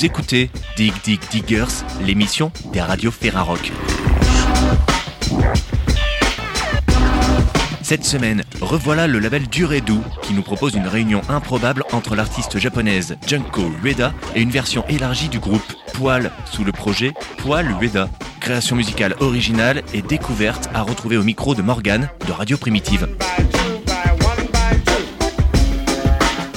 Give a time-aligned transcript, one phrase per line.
[0.00, 3.70] Vous écoutez Dig Dig Diggers, l'émission des radios Ferrarock.
[7.82, 13.18] Cette semaine, revoilà le label Duredu qui nous propose une réunion improbable entre l'artiste japonaise
[13.26, 18.08] Junko Ueda et une version élargie du groupe Poil sous le projet Poil Ueda.
[18.40, 23.06] Création musicale originale et découverte à retrouver au micro de Morgan de Radio Primitive.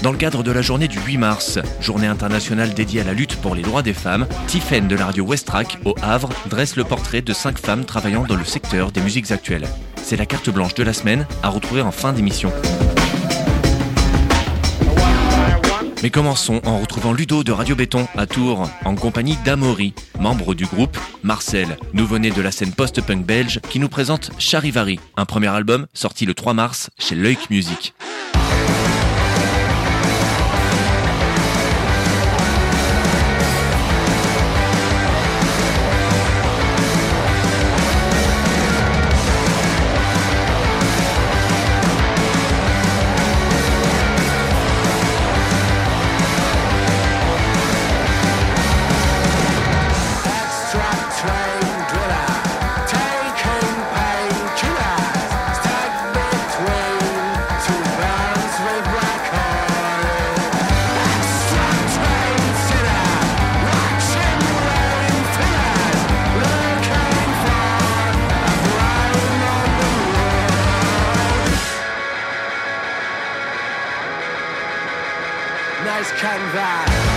[0.03, 3.37] Dans le cadre de la journée du 8 mars, journée internationale dédiée à la lutte
[3.37, 7.21] pour les droits des femmes, Tiffen de la radio Westrack au Havre dresse le portrait
[7.21, 9.65] de cinq femmes travaillant dans le secteur des musiques actuelles.
[9.95, 12.51] C'est la carte blanche de la semaine à retrouver en fin d'émission.
[16.03, 20.65] Mais commençons en retrouvant Ludo de Radio Béton à Tours, en compagnie d'Amaury, membre du
[20.65, 25.87] groupe Marcel, nouveau-né de la scène post-punk belge, qui nous présente Charivari, un premier album
[25.93, 27.93] sorti le 3 mars chez Leuk Music.
[76.23, 77.12] canvas.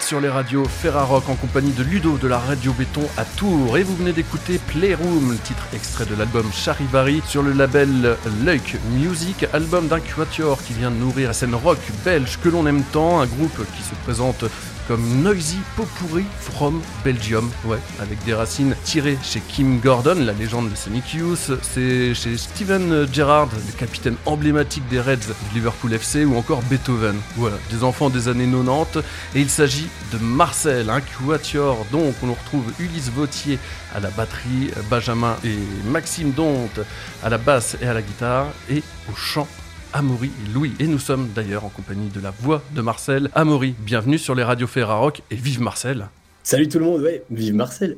[0.00, 3.78] Sur les radios Ferrarock en compagnie de Ludo de la radio Béton à Tours.
[3.78, 9.46] Et vous venez d'écouter Playroom, titre extrait de l'album Charivari sur le label Leuk Music,
[9.52, 13.20] album d'un quatuor qui vient de nourrir la scène rock belge que l'on aime tant,
[13.20, 14.44] un groupe qui se présente
[14.86, 20.70] comme Noisy Popuri from Belgium, ouais, avec des racines tirées chez Kim Gordon, la légende
[20.70, 26.24] de Sonic Youth, c'est chez Steven Gerrard, le capitaine emblématique des Reds de Liverpool FC,
[26.24, 29.00] ou encore Beethoven, voilà, des enfants des années 90,
[29.34, 31.00] et il s'agit de Marcel, un
[31.92, 33.58] donc on retrouve Ulysse Vautier
[33.94, 36.80] à la batterie, Benjamin et Maxime Donte
[37.22, 39.48] à la basse et à la guitare, et au chant
[39.92, 40.72] Amaury et Louis.
[40.80, 43.30] Et nous sommes d'ailleurs en compagnie de la voix de Marcel.
[43.34, 46.08] Amaury, bienvenue sur les radios Ferrarock et vive Marcel.
[46.42, 47.96] Salut tout le monde, ouais, vive Marcel.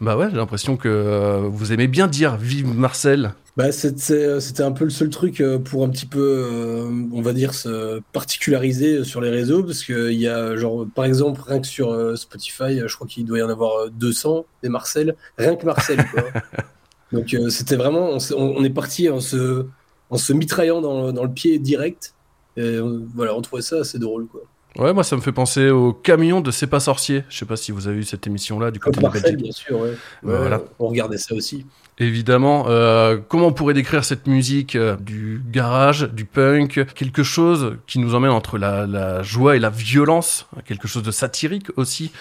[0.00, 3.32] Bah ouais, j'ai l'impression que euh, vous aimez bien dire vive Marcel.
[3.56, 7.32] Bah c'était un peu le seul truc euh, pour un petit peu, euh, on va
[7.32, 11.66] dire, se particulariser sur les réseaux, parce qu'il y a, genre, par exemple, rien que
[11.66, 16.04] sur Spotify, je crois qu'il doit y en avoir 200 des Marcel, rien que Marcel,
[16.12, 16.24] quoi.
[17.12, 19.64] Donc c'était vraiment, on, on, est parti en se
[20.10, 22.14] en se mitraillant dans, dans le pied direct.
[22.56, 22.78] Et
[23.14, 24.42] voilà, on trouvait ça assez drôle, quoi.
[24.78, 27.24] Ouais, moi ça me fait penser au camion de C'est pas sorcier.
[27.28, 29.36] Je sais pas si vous avez vu cette émission-là du côté de Belgique.
[29.36, 29.96] bien sûr, ouais.
[30.22, 30.60] voilà.
[30.78, 31.64] On regardait ça aussi.
[31.98, 37.76] Évidemment, euh, comment on pourrait décrire cette musique euh, du garage, du punk, quelque chose
[37.86, 42.12] qui nous emmène entre la, la, joie et la violence, quelque chose de satirique aussi.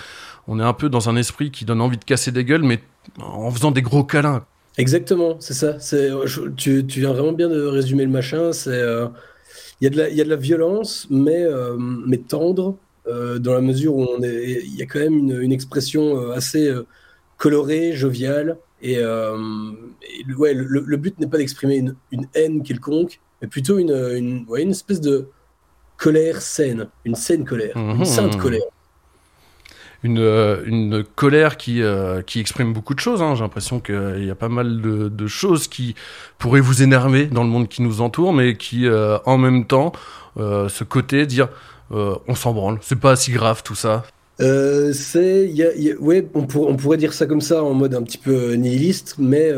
[0.48, 2.80] On est un peu dans un esprit qui donne envie de casser des gueules, mais
[3.20, 4.46] en faisant des gros câlins.
[4.78, 5.80] Exactement, c'est ça.
[5.80, 6.10] C'est,
[6.58, 8.52] tu, tu, viens vraiment bien de résumer le machin.
[8.68, 9.08] Euh,
[9.80, 12.78] il y, a de la, y a de la violence, mais, euh, mais tendre,
[13.08, 16.74] euh, dans la mesure où il y a quand même une, une expression assez
[17.38, 18.58] colorée, joviale.
[18.82, 18.98] Et,
[20.38, 24.64] ouais, le, but n'est pas d'exprimer une, une, haine quelconque, mais plutôt une, une, ouais,
[24.64, 25.30] une espèce de
[25.98, 28.06] colère saine, une saine colère, une mmh.
[28.06, 28.64] sainte colère
[30.04, 33.22] une, euh, une colère qui, euh, qui exprime beaucoup de choses.
[33.22, 33.36] Hein.
[33.36, 35.96] J'ai l'impression qu'il y a pas mal de, choses qui
[36.38, 39.92] pourraient vous énerver dans le monde qui nous entoure, mais qui, euh, en même temps,
[40.38, 41.50] ce côté, dire
[41.90, 44.04] on s'en branle, c'est pas si grave tout ça.
[44.42, 45.50] euh, c'est,
[46.00, 49.52] ouais, on, on, pourrait dire ça comme ça en mode un petit peu nihiliste, mais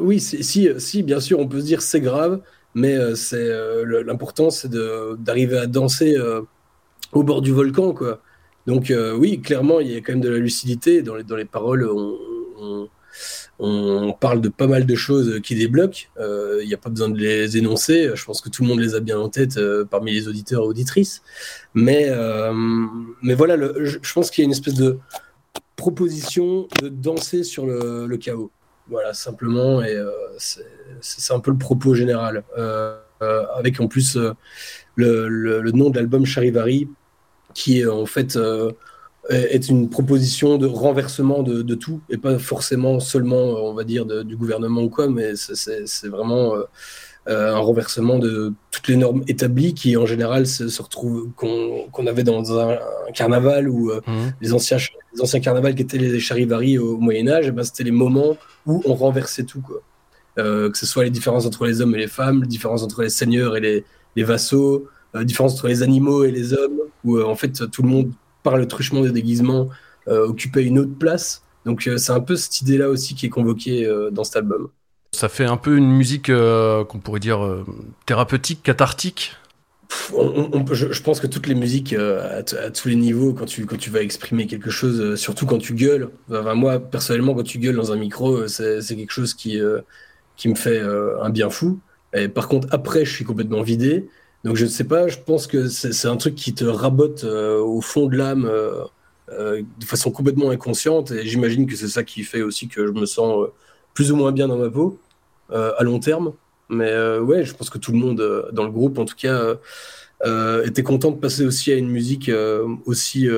[0.00, 2.40] oui, si, si, bien sûr, on peut se dire c'est grave,
[2.74, 3.48] mais c'est
[3.84, 6.16] l'important, c'est d'arriver à danser
[7.12, 8.20] au bord du volcan, quoi.
[8.66, 11.44] Donc oui, clairement, il y a quand même de la lucidité dans les, dans les
[11.44, 11.88] paroles.
[13.58, 16.08] on, parle de pas mal de choses qui débloquent.
[16.16, 18.10] Il euh, n'y a pas besoin de les énoncer.
[18.14, 20.62] Je pense que tout le monde les a bien en tête euh, parmi les auditeurs
[20.64, 21.22] et auditrices.
[21.74, 22.52] Mais, euh,
[23.22, 24.98] mais voilà, je, pense qu'il y a une espèce de
[25.76, 28.50] proposition de danser sur le, chaos.
[28.88, 29.82] Voilà, simplement.
[29.82, 29.96] Et
[31.00, 32.44] c'est un peu le propos général.
[33.56, 34.16] avec en plus
[34.96, 36.88] le, le, nom de l'album Charivari,
[37.54, 38.38] qui est en fait
[39.30, 44.04] est une proposition de renversement de, de, tout et pas forcément seulement, on va dire,
[44.06, 46.62] du gouvernement ou quoi, mais c'est vraiment euh,
[47.28, 52.06] euh, un renversement de toutes les normes établies qui, en général, se, se retrouvent qu'on
[52.06, 52.78] avait dans un,
[53.14, 54.12] carnaval ou euh, mmh.
[54.40, 54.78] les, anciens,
[55.14, 58.94] les anciens carnavals qui étaient les charivaris au, Moyen-Âge, ben, c'était les moments où on
[58.94, 59.82] renversait tout, quoi.
[60.36, 63.10] que ce soit les différences entre les hommes et les femmes, les différences entre les
[63.10, 63.84] seigneurs et les,
[64.16, 67.88] les vassaux, la différence entre les animaux et les hommes, où en fait tout le
[67.88, 68.12] monde
[68.42, 69.68] par le truchement des déguisements,
[70.08, 71.42] euh, occuper une autre place.
[71.64, 74.68] Donc euh, c'est un peu cette idée-là aussi qui est convoquée euh, dans cet album.
[75.12, 77.64] Ça fait un peu une musique qu'on pourrait dire
[78.06, 79.36] thérapeutique, cathartique?
[80.10, 84.00] je, pense que toutes les musiques à, tous les niveaux, quand tu, quand tu vas
[84.00, 88.48] exprimer quelque chose, surtout quand tu gueules, moi personnellement, quand tu gueules dans un micro,
[88.48, 89.60] c'est quelque chose qui,
[90.36, 91.78] qui me fait un bien fou.
[92.14, 94.08] Et par contre, après, je suis complètement vidé.
[94.44, 97.60] Donc je ne sais pas, je pense que c'est un truc qui te rabote euh,
[97.60, 98.84] au fond de l'âme euh,
[99.30, 101.12] euh, de façon complètement inconsciente.
[101.12, 103.48] Et j'imagine que c'est ça qui fait aussi que je me sens
[103.94, 104.98] plus ou moins bien dans ma peau
[105.50, 106.32] à long terme.
[106.70, 109.54] Mais ouais, je pense que tout le monde dans le groupe, en tout cas,
[110.64, 112.30] était content de passer aussi à une musique
[112.86, 113.28] aussi.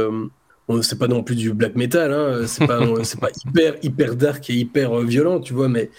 [0.82, 2.78] c'est pas non plus du black metal, hein, c'est pas,
[3.20, 5.90] pas hyper, hyper dark et hyper violent, tu vois, mais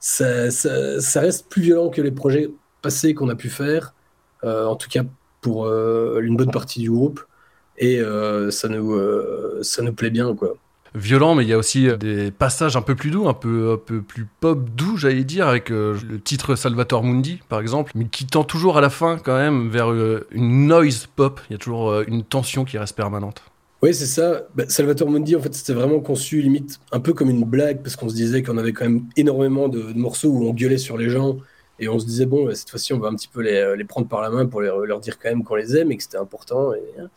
[0.00, 2.50] ça, ça, ça reste plus violent que les projets
[2.82, 3.94] passés qu'on a pu faire.
[4.44, 5.02] Euh, en tout cas
[5.40, 7.24] pour euh, une bonne partie du groupe.
[7.78, 8.98] Et euh, ça, nous,
[9.62, 10.54] ça nous plaît bien, quoi
[10.94, 13.76] violent, mais il y a aussi des passages un peu plus doux, un peu, un
[13.78, 18.26] peu plus pop doux, j'allais dire, avec le titre Salvatore Mundi, par exemple, mais qui
[18.26, 19.90] tend toujours à la fin, quand même, vers
[20.32, 21.40] une noise pop.
[21.48, 23.42] Il y a toujours une tension qui reste permanente.
[23.82, 24.42] Oui, c'est ça.
[24.54, 27.96] Bah, Salvatore Mundi, en fait, c'était vraiment conçu limite un peu comme une blague, parce
[27.96, 31.08] qu'on se disait qu'on avait quand même énormément de, morceaux où on gueulait sur les
[31.08, 31.38] gens
[31.82, 33.82] et on se disait, bon, cette fois-ci, on va un petit peu les, euh, les
[33.82, 36.16] prendre par la main pour leur dire quand même qu'on les aime et que c'était
[36.16, 36.70] important.
[36.70, 37.08] Hein.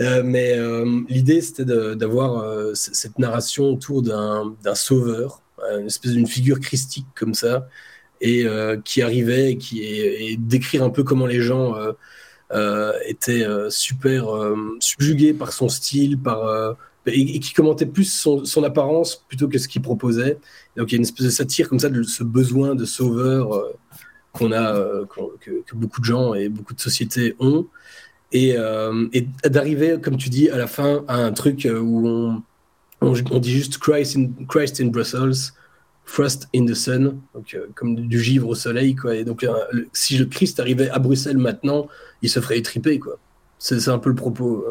[0.00, 6.60] euh, mais euh, l'idée, c'était d'avoir cette narration autour d'un sauveur, une espèce d'une figure
[6.60, 7.68] christique comme ça,
[8.22, 8.46] et
[8.84, 11.74] qui arrivait et, qui, et, décrire un peu comment les gens
[13.04, 14.28] étaient super
[14.80, 16.76] subjugués par son style, par.
[17.08, 20.38] Et, qui commentait plus son, apparence plutôt que ce qu'il proposait.
[20.76, 23.76] Donc il y a une espèce de satire comme ça de ce besoin de sauveur
[24.36, 25.04] qu'on a, euh,
[25.40, 27.66] que, beaucoup de gens et beaucoup de sociétés ont,
[28.34, 32.42] euh, et, d'arriver, comme tu dis, à la fin à un truc euh, où on,
[33.00, 35.52] on, dit juste Christ in, Brussels,
[36.04, 39.16] Frost in the Sun, donc, comme du givre au soleil, quoi.
[39.16, 39.44] Et donc,
[39.92, 41.88] si le Christ arrivait à Bruxelles maintenant,
[42.22, 43.18] il se ferait étriper, quoi.
[43.58, 44.64] C'est un peu le propos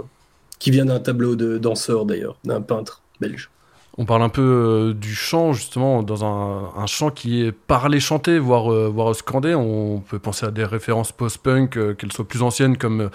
[0.59, 3.49] qui vient d'un tableau de danseur, d'ailleurs, d'un peintre belge.
[3.97, 8.39] On parle un peu euh, du chant, justement, dans un, chant qui est parlé, chanté,
[8.39, 9.55] voire, euh, voire scandé.
[9.55, 13.09] On peut penser à des références post-punk, euh, qu'elles soient plus anciennes, comme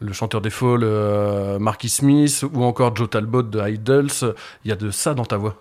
[0.00, 0.84] le chanteur des Falls,
[1.60, 4.34] Marky Smith, ou encore Joe Talbot de Idols.
[4.64, 5.56] Il y a de ça dans ta voix.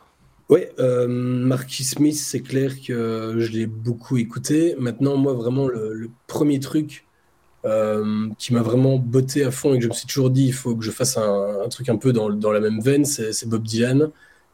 [0.49, 0.61] Oui,
[1.07, 4.75] Marky Smith, c'est clair que je l'ai beaucoup écouté.
[4.79, 7.05] Maintenant, moi, vraiment, le, premier truc
[7.63, 10.75] qui m'a vraiment botté à fond et que je me suis toujours dit, il faut
[10.75, 14.09] que je fasse un, truc un peu dans, dans la même veine, c'est Bob Dylan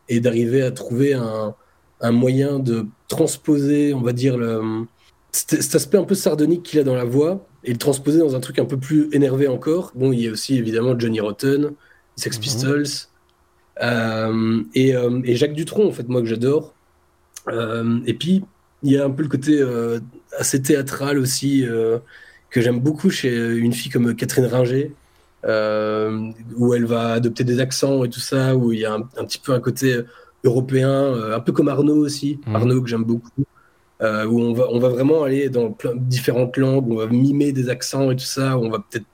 [0.09, 1.55] et d'arriver à trouver un,
[2.01, 4.85] un, moyen de transposer, on va dire, le,
[5.31, 8.39] cet, aspect un peu sardonique qu'il a dans la voix et le transposer dans un
[8.39, 9.91] truc un peu plus énervé encore.
[9.95, 11.71] Bon, il y a aussi évidemment Johnny Rotten,
[12.15, 12.41] Sex mhm.
[12.41, 13.07] Pistols
[13.81, 16.73] euh, et, euh, et, Jacques Dutronc, en fait, moi que j'adore.
[17.47, 18.43] Euh, et puis,
[18.83, 19.61] il y a un peu le côté
[20.37, 21.65] assez théâtral aussi
[22.49, 24.93] que j'aime beaucoup chez une fille comme Catherine Ringer,
[25.43, 29.39] où elle va adopter des accents et tout ça, où il y a un, petit
[29.39, 30.01] peu un côté
[30.43, 32.55] européen, euh, un peu comme Arnaud aussi, mhm.
[32.55, 33.45] Arnaud que j'aime beaucoup,
[34.01, 37.51] euh, où on va, on va vraiment aller dans plein, différentes langues, on va mimer
[37.51, 39.05] des accents et tout ça, on va peut-être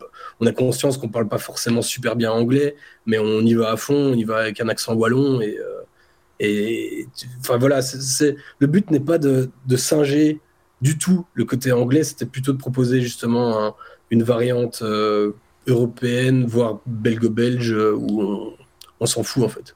[0.42, 3.78] on a conscience qu'on parle pas forcément super bien anglais, mais on y va à
[3.78, 5.58] fond, on y va avec un accent wallon et
[6.42, 7.08] et
[7.40, 10.42] enfin voilà, c'est le but n'est pas de, de, singer
[10.82, 13.74] du tout le côté anglais, c'était plutôt de proposer justement
[14.12, 14.84] une variante
[15.68, 18.54] européenne, voire belgo-belge, où
[19.00, 19.76] on s'en fout en fait.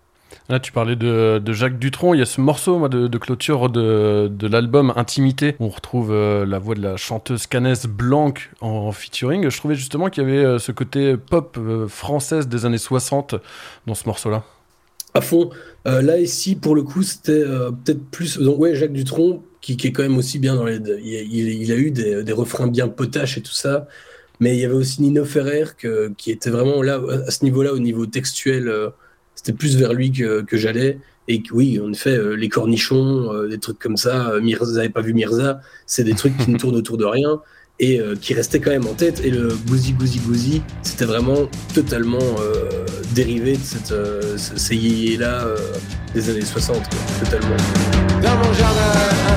[0.50, 2.16] Là, tu parlais de, Jacques Dutronc.
[2.16, 5.56] Il y a ce morceau de, clôture de, l'album Intimité.
[5.60, 9.48] Où on retrouve euh, la voix de la chanteuse canaise Blanc en, featuring.
[9.48, 13.36] Je trouvais justement qu'il y avait euh, ce côté pop euh, française des années 60
[13.86, 14.44] dans ce morceau-là.
[15.14, 15.52] À fond.
[15.86, 18.40] là, ici, pour le coup, c'était peut-être plus.
[18.40, 20.80] Donc, ouais, Jacques Dutronc, qui, est quand même aussi bien dans les.
[21.04, 23.88] Il, a eu des, refrains bien potaches et tout ça.
[24.40, 25.66] Mais il y avait aussi Nino Ferrer
[26.18, 28.92] qui était vraiment là, à ce niveau-là, au niveau textuel
[29.40, 31.00] c'était plus vers lui que, j'allais.
[31.30, 34.76] Et oui, en effet, euh, les cornichons, euh, des trucs comme ça, euh, Mirza, vous
[34.78, 37.40] n'avez pas vu Mirza, c'est des trucs qui ne tournent autour de rien
[37.82, 39.22] et qui restaient quand même en tête.
[39.24, 42.20] Et le Gouzi Gouzi Gouzi, c'était vraiment totalement
[43.16, 43.94] dérivé de cette,
[44.36, 45.48] ces là
[46.14, 46.76] des années 60,
[47.24, 47.56] totalement.
[48.22, 49.29] Dans mon jardin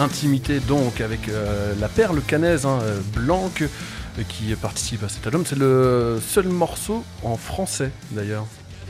[0.00, 5.44] intimité donc avec euh, la perle canaise hein, euh, qui participe à cet album.
[5.46, 8.46] C'est le seul morceau en français d'ailleurs.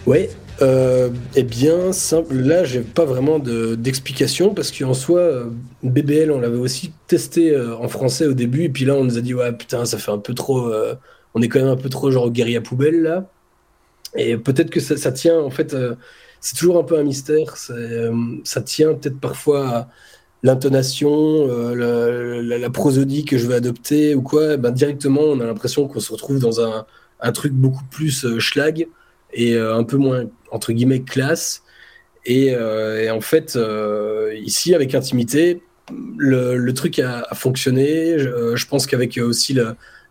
[0.07, 0.29] Oui,
[0.63, 5.45] euh, eh bien, simple, là, j'ai pas vraiment d'explication parce qu'en soi,
[5.83, 9.21] BBL, on l'avait aussi testé en français au début, et puis là, on nous a
[9.21, 10.73] dit, ouais, putain, ça fait un peu trop.
[11.35, 13.31] on est quand même un peu trop genre guérilla poubelle là.
[14.17, 15.77] Et peut-être que ça, tient, en fait,
[16.41, 17.57] c'est toujours un peu un mystère.
[17.59, 19.87] ça tient peut-être parfois
[20.43, 25.87] l'intonation, euh, la, prosodie que je vais adopter ou quoi, ben directement on a l'impression
[25.87, 26.87] qu'on se retrouve dans un,
[27.21, 28.89] un truc beaucoup plus euh, schlag
[29.33, 31.63] et euh, un peu moins entre guillemets classe.
[32.27, 33.59] Et, en fait,
[34.45, 35.63] ici avec intimité,
[36.19, 38.19] le, truc a, fonctionné.
[38.19, 39.59] Je, pense qu'avec aussi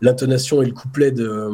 [0.02, 1.52] l'intonation et le couplet de,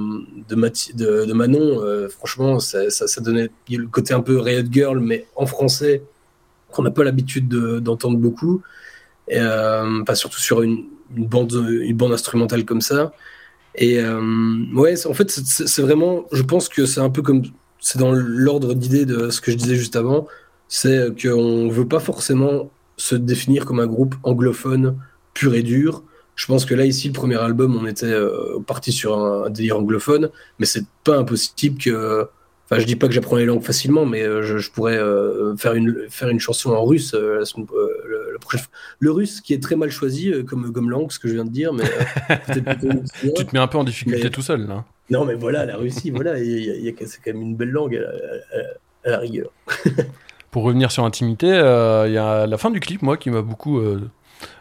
[0.47, 5.45] de, de, Manon, franchement, ça, ça, donnait le côté un peu Riot Girl, mais en
[5.45, 6.03] français
[6.75, 8.61] qu'on n'a pas l'habitude d'entendre beaucoup,
[9.27, 11.53] et, euh, surtout sur une, bande,
[12.11, 13.13] instrumentale comme ça.
[13.75, 14.21] Et euh,
[14.73, 17.43] ouais, en fait, c'est vraiment, je pense que c'est un peu comme,
[17.79, 20.27] c'est dans l'ordre d'idée de ce que je disais juste avant,
[20.67, 24.97] c'est qu'on ne veut pas forcément se définir comme un groupe anglophone
[25.33, 26.03] pur et dur.
[26.35, 29.77] Je pense que là, ici, le premier album, on était euh, parti sur un, délire
[29.77, 30.29] anglophone,
[30.59, 32.27] mais c'est pas impossible que
[32.65, 35.75] Enfin, je dis pas que j'apprends les langues facilement, mais euh, je, pourrais euh, faire,
[35.75, 38.37] une, faire une chanson en russe euh, le,
[38.99, 41.51] le, russe qui est très mal choisi comme, comme langue, ce que je viens de
[41.51, 41.83] dire, mais
[43.35, 44.83] tu te mets un peu en difficulté tout seul, là.
[45.11, 48.03] Non, mais voilà, la Russie, voilà, c'est quand même une belle langue
[49.03, 49.51] à, la rigueur.
[50.51, 53.79] Pour revenir sur Intimité, il y a la fin du clip, moi, qui m'a beaucoup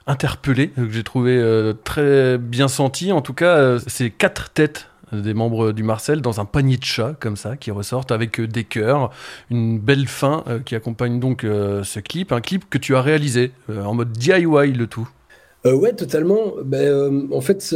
[0.06, 3.12] interpellé, que j'ai trouvé très bien senti.
[3.12, 4.90] En tout cas, c'est quatre têtes
[5.22, 8.64] des membres du Marcel dans un panier de chat comme ça qui ressortent avec des
[8.64, 9.10] cœurs,
[9.50, 13.94] une belle fin qui accompagne donc ce clip, un clip que tu as réalisé en
[13.94, 15.08] mode DIY le tout.
[15.64, 16.54] ouais, totalement.
[16.64, 17.74] Ben, en fait,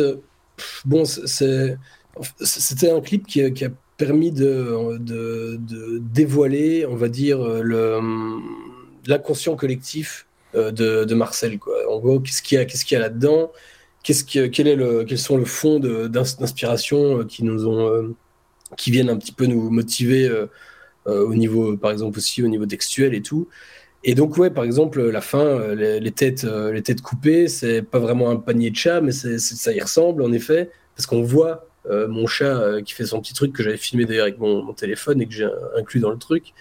[0.85, 5.59] bon, c'était un clip qui, a permis de, de,
[5.99, 7.41] dévoiler, on va dire,
[9.07, 11.59] l'inconscient collectif euh, de, Marcel.
[11.59, 11.75] Quoi.
[11.91, 13.53] En gros, qu'est-ce qu'il y a, qu'il y a là-dedans?
[14.03, 18.15] Qu'est-ce quel est le, Quels sont le fond d'inspiration euh, qui nous ont, euh,
[18.77, 20.31] qui viennent un petit peu nous motiver
[21.07, 23.49] au niveau, par exemple aussi au niveau textuel et tout.
[24.05, 28.29] Et donc ouais, par exemple, la fin, les, têtes, les têtes coupées, c'est pas vraiment
[28.29, 32.83] un panier de chat, mais ça y ressemble en effet, parce qu'on voit mon chat
[32.85, 35.49] qui fait son petit truc que j'avais filmé d'ailleurs avec mon, téléphone et que j'ai
[35.79, 36.53] inclus dans le truc.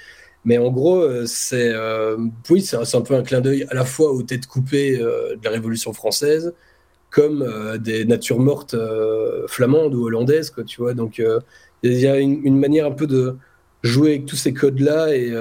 [0.47, 2.15] Mais en gros, euh, c'est euh,
[2.49, 5.43] oui, c'est un, peu un clin d'œil à la fois aux têtes coupées euh, de
[5.43, 6.53] la Révolution française,
[7.09, 8.75] comme des natures mortes
[9.47, 10.93] flamandes ou hollandaises, quoi, tu vois.
[10.93, 11.21] Donc,
[11.83, 13.37] il y a une, manière un peu de
[13.83, 15.33] jouer avec tous ces codes-là et,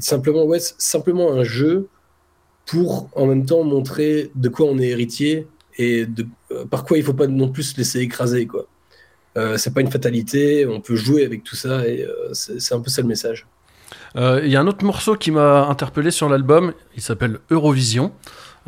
[0.00, 1.88] simplement, ouais, simplement un jeu
[2.66, 5.46] pour en même temps montrer de quoi on est héritier
[5.78, 6.06] et
[6.70, 8.66] par quoi il ne faut pas non plus se laisser écraser, quoi.
[9.56, 13.02] c'est pas une fatalité, on peut jouer avec tout ça et c'est un peu ça
[13.02, 13.46] le message.
[14.16, 18.12] Euh, il y a un autre morceau qui m'a interpellé sur l'album, il s'appelle Eurovision.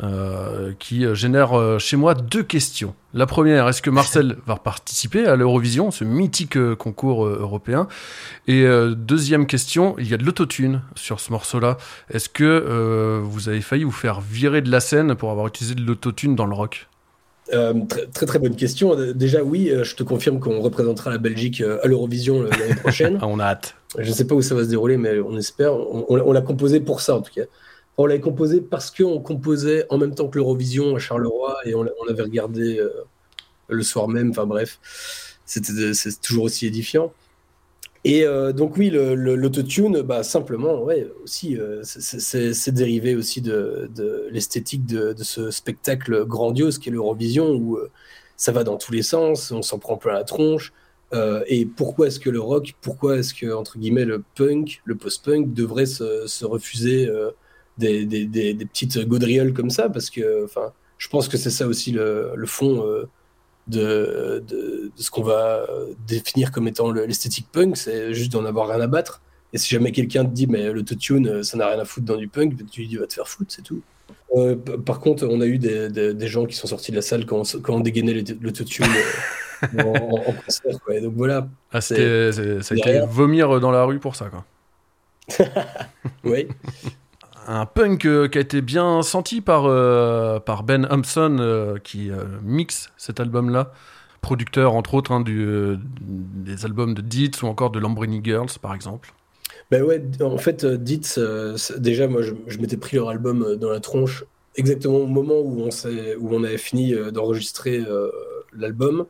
[0.01, 2.95] Euh, qui génère euh, chez moi deux questions.
[3.13, 7.87] La première, est-ce que Marcel va participer à l'Eurovision, ce mythique concours européen?
[8.47, 11.77] Et deuxième question, il y a de l'autotune sur ce morceau-là.
[12.09, 15.81] Est-ce que vous avez failli vous faire virer de la scène pour avoir utilisé de
[15.81, 16.87] l'autotune dans le rock?
[17.51, 18.95] Très, très, très bonne question.
[19.13, 23.19] Déjà oui, je te confirme qu'on représentera la Belgique à l'Eurovision l'année prochaine.
[23.21, 23.75] Ah, on a hâte.
[23.99, 25.73] Je ne sais pas où ça va se dérouler, mais on espère.
[25.75, 27.43] On, l'a composé pour ça, en tout cas.
[27.97, 31.85] On l'a composé parce qu'on composait en même temps que l'Eurovision à Charleroi et on,
[32.09, 32.89] avait regardé euh,
[33.67, 34.31] le soir même.
[34.31, 34.79] Enfin bref,
[35.45, 37.13] c'est toujours aussi édifiant.
[38.05, 43.89] Et euh, donc oui, l'autotune, bah, simplement, ouais, aussi, euh, c'est dérivé aussi de,
[44.31, 47.79] l'esthétique de, ce spectacle grandiose qu'est l'Eurovision, où
[48.35, 50.73] ça va dans tous les sens, on s'en prend plein la tronche,
[51.47, 55.53] et pourquoi est-ce que le rock, pourquoi est-ce que, entre guillemets, le punk, le post-punk
[55.53, 57.09] devrait se, refuser
[57.81, 61.91] euh, des, petites gaudrioles comme ça Parce que, enfin, je pense que c'est ça aussi
[61.91, 63.09] le, fond euh,
[63.67, 65.65] de, ce qu'on va
[66.07, 69.21] définir comme étant l'esthétique punk, c'est juste d'en avoir rien à battre.
[69.53, 72.27] Et si jamais quelqu'un te dit, mais l'autotune, ça n'a rien à foutre dans du
[72.27, 73.81] punk, tu lui dis, va te faire foutre, c'est tout.
[74.85, 77.59] par contre, on a eu des, gens qui sont sortis de la salle quand on,
[77.59, 78.85] quand on dégainait l'autotune
[79.77, 80.79] en, concert.
[80.83, 80.99] Quoi.
[80.99, 81.47] donc voilà.
[81.71, 84.45] Ah, ça a été vomir dans la rue pour ça, quoi.
[86.23, 86.47] oui.
[87.47, 92.11] Un punk euh, qui a été bien senti par, euh, par Ben Hampson euh, qui
[92.41, 93.71] mixe cet album-là.
[94.21, 98.73] Producteur, entre autres, hein, du, des albums de Dietz ou encore de Lamborghini Girls, par
[98.73, 99.13] exemple.
[99.69, 101.19] Ben ouais, en fait, Dietz,
[101.77, 104.23] déjà, moi, je, je m'étais pris leur album dans la tronche
[104.55, 105.69] exactement au moment où on,
[106.19, 107.83] où on avait fini d'enregistrer
[108.55, 109.05] l'album.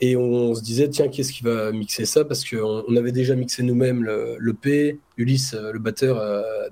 [0.00, 2.24] Et on, se disait, tiens, qu'est-ce qui va mixer ça?
[2.24, 4.98] Parce qu'on on avait déjà mixé nous-mêmes le, P.
[5.16, 6.18] Ulysse, euh, le batteur,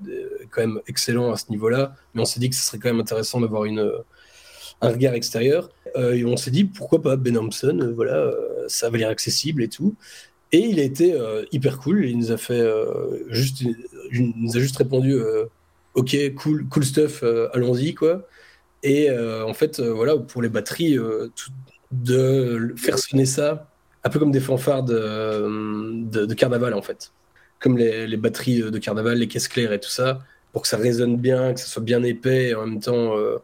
[0.07, 1.95] est quand même excellent à ce niveau-là.
[2.13, 3.91] Mais on s'est dit que ce serait quand même intéressant d'avoir une,
[4.81, 5.69] un regard extérieur.
[5.95, 8.31] Euh, et on s'est dit, pourquoi pas Ben Hampson euh, Voilà,
[8.67, 9.95] ça avait l'air accessible et tout.
[10.51, 11.19] Et il a été
[11.51, 12.05] hyper cool.
[12.05, 12.63] Il nous a fait
[13.29, 13.61] juste,
[14.11, 15.15] il nous a juste répondu,
[15.95, 18.25] ok, cool, cool stuff, allons-y, quoi.
[18.81, 20.97] Et en fait, voilà, pour les batteries,
[21.35, 21.51] tout,
[21.91, 23.67] de faire sonner ça
[24.05, 27.11] un peu comme des fanfares de, carnaval en fait.
[27.59, 30.19] Comme les, batteries de carnaval, les caisses claires et tout ça,
[30.53, 33.17] pour que ça résonne bien, que ça soit bien épais et en même temps.
[33.17, 33.37] Euh,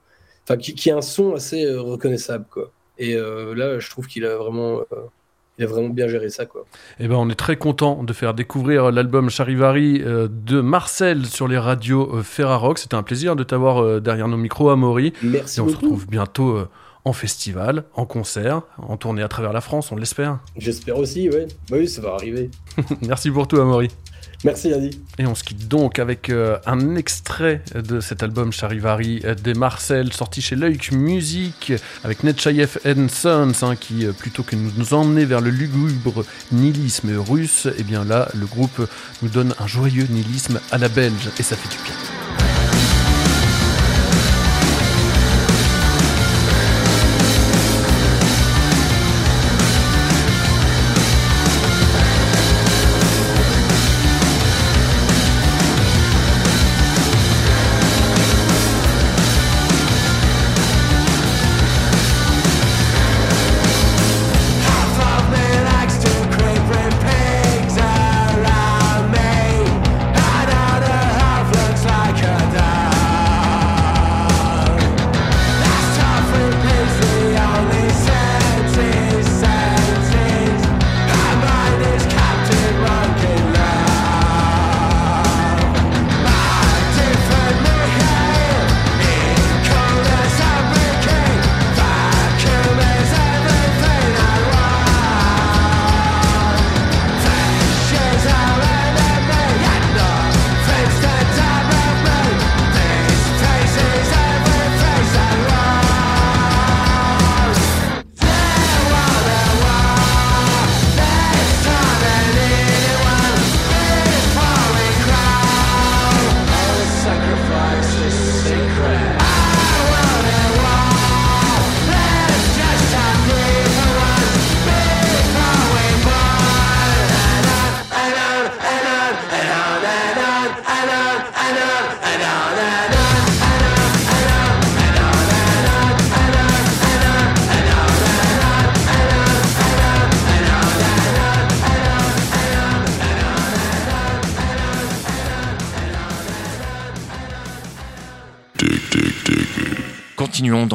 [0.44, 2.72] enfin, qui, qui ait un son assez euh, reconnaissable quoi.
[3.00, 4.82] Et euh, là, je trouve qu'il a vraiment.
[5.58, 6.66] il a vraiment bien géré ça, quoi.
[7.00, 11.58] Eh ben, on est très content de faire découvrir l'album Charivari de Marcel sur les
[11.58, 12.78] radios Ferrarock.
[12.78, 15.14] C'était un plaisir de t'avoir derrière nos micros, Amaury.
[15.24, 15.60] Merci.
[15.60, 16.68] Et on se retrouve bientôt
[17.06, 20.40] en festival, en concert, en tournée à travers la France, on l'espère.
[20.58, 21.48] J'espère aussi, ouais.
[21.70, 22.50] Bah oui, ça va arriver.
[23.02, 23.90] Merci pour tout, Amaury.
[24.44, 25.00] Merci, Andy.
[25.20, 29.54] Et on se quitte donc avec euh, un extrait de cet album Charivari euh, des
[29.54, 34.94] Marcel, sorti chez Leuk Music, avec Netchayev Sons, hein, qui, euh, plutôt que de nous
[34.96, 38.88] emmener vers le lugubre nihilisme russe, et eh bien là, le groupe
[39.22, 42.61] nous donne un joyeux nihilisme à la belge, et ça fait du bien.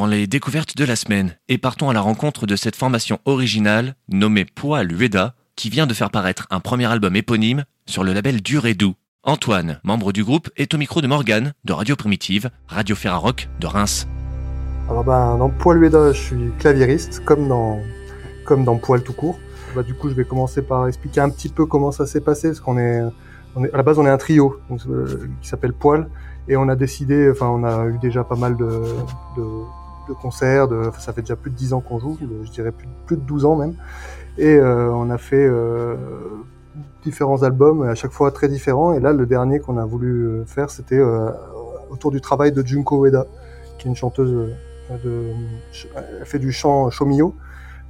[0.07, 4.45] Les découvertes de la semaine et partons à la rencontre de cette formation originale nommée
[4.45, 8.67] Poil Ueda qui vient de faire paraître un premier album éponyme sur le label Dur
[8.67, 8.95] et Doux.
[9.23, 13.67] Antoine, membre du groupe, est au micro de Morgane de Radio Primitive, Radio Ferrarock de
[13.67, 14.07] Reims.
[14.89, 17.81] Alors ben, dans Poil Ueda, je suis claviériste, comme dans,
[18.45, 19.39] comme dans Poil tout court.
[19.75, 22.49] Bah, du coup, je vais commencer par expliquer un petit peu comment ça s'est passé,
[22.49, 26.09] parce qu'on est, à la base, on est un trio euh, qui s'appelle Poil,
[26.49, 28.69] et on a décidé, enfin, on a eu déjà pas mal de,
[30.09, 32.73] de concerts, de, ça fait déjà plus de 10 ans qu'on joue, je dirais
[33.07, 33.75] plus, de 12 ans même,
[34.39, 35.97] et euh, on a fait euh,
[37.05, 40.71] différents albums, à chaque fois très différents, et là, le dernier qu'on a voulu faire,
[40.71, 41.03] c'était
[41.91, 43.27] autour du travail de Junko Ueda,
[43.79, 45.33] qui est une chanteuse de,
[45.97, 47.35] elle fait du chant shomyo,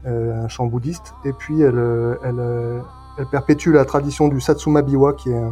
[0.06, 1.78] euh, un chant bouddhiste, et puis elle,
[2.22, 2.82] elle,
[3.18, 5.42] elle, perpétue la tradition du Satsuma Biwa, qui est,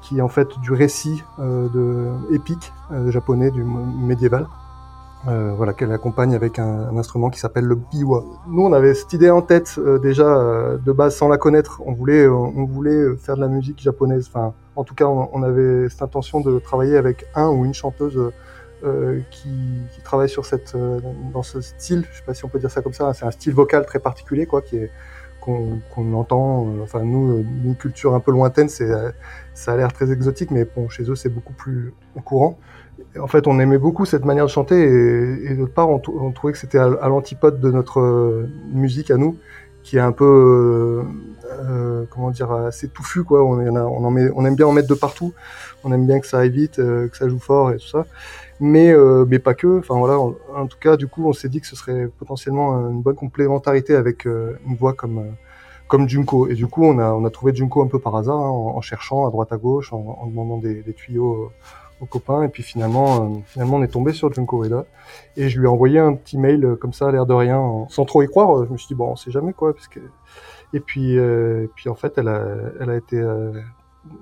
[0.00, 4.46] qui est en fait du récit euh, de, épique euh, japonais, du médiéval.
[5.28, 8.24] Euh, voilà, qu'elle accompagne avec un, un instrument qui s'appelle le biwa.
[8.48, 11.82] Nous, on avait cette idée en tête euh, déjà euh, de base sans la connaître.
[11.84, 14.30] On voulait, on voulait faire de la musique japonaise.
[14.32, 17.74] Enfin, en tout cas, on, on avait cette intention de travailler avec un ou une
[17.74, 18.32] chanteuse
[18.82, 19.50] euh, qui,
[19.92, 21.00] qui, travaille sur cette, euh,
[21.34, 23.30] dans ce style, je sais pas si on peut dire ça comme ça, c'est un
[23.30, 24.90] style vocal très particulier, quoi, qui est
[25.42, 26.66] qu'on qu entend.
[26.66, 28.90] Euh, enfin, nous, une culture un peu lointaine, c'est
[29.52, 31.92] ça a l'air très exotique, mais bon, chez eux, c'est beaucoup plus
[32.24, 32.58] courant.
[33.18, 35.98] En fait, on aimait beaucoup cette manière de chanter, et, et d'autre part, on,
[36.32, 39.36] trouvait que c'était à, l'antipode de notre musique à nous,
[39.82, 41.02] qui est un peu
[41.50, 44.94] euh, comment dire assez touffu quoi on, en met, on aime bien en mettre de
[44.94, 45.32] partout
[45.82, 48.04] on aime bien que ça aille vite euh, que ça joue fort et tout ça
[48.60, 49.78] mais euh, mais pas que.
[49.78, 53.00] Enfin voilà, en, tout cas, du coup, on s'est dit que ce serait potentiellement une
[53.02, 55.30] bonne complémentarité avec euh, une voix comme euh,
[55.88, 56.46] comme Junko.
[56.48, 58.80] Et du coup, on a on a trouvé Junko un peu par hasard, hein, en,
[58.82, 61.50] cherchant à droite à gauche, en, demandant des tuyaux
[62.02, 64.84] Et puis finalement, finalement, on est tombé sur Junko Ueda.
[65.36, 68.04] Et je lui ai envoyé un petit mail comme ça, à l'air de rien, sans
[68.04, 68.64] trop y croire.
[68.64, 70.00] Je me suis dit bon, on sait jamais quoi, parce que
[70.72, 72.44] et puis, euh, puis en fait, elle a,
[72.80, 73.52] elle a été, euh,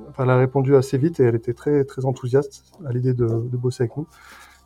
[0.08, 3.26] enfin, elle a répondu assez vite et elle était très, très enthousiaste à l'idée de,
[3.26, 4.06] de, bosser avec nous.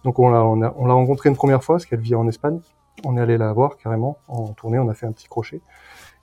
[0.04, 2.28] Donc on l'a, on a, on l'a rencontrée une première fois parce qu'elle vit en
[2.28, 2.60] Espagne.
[3.04, 4.78] On est allé la voir carrément en tournée.
[4.78, 5.60] On a fait un petit crochet.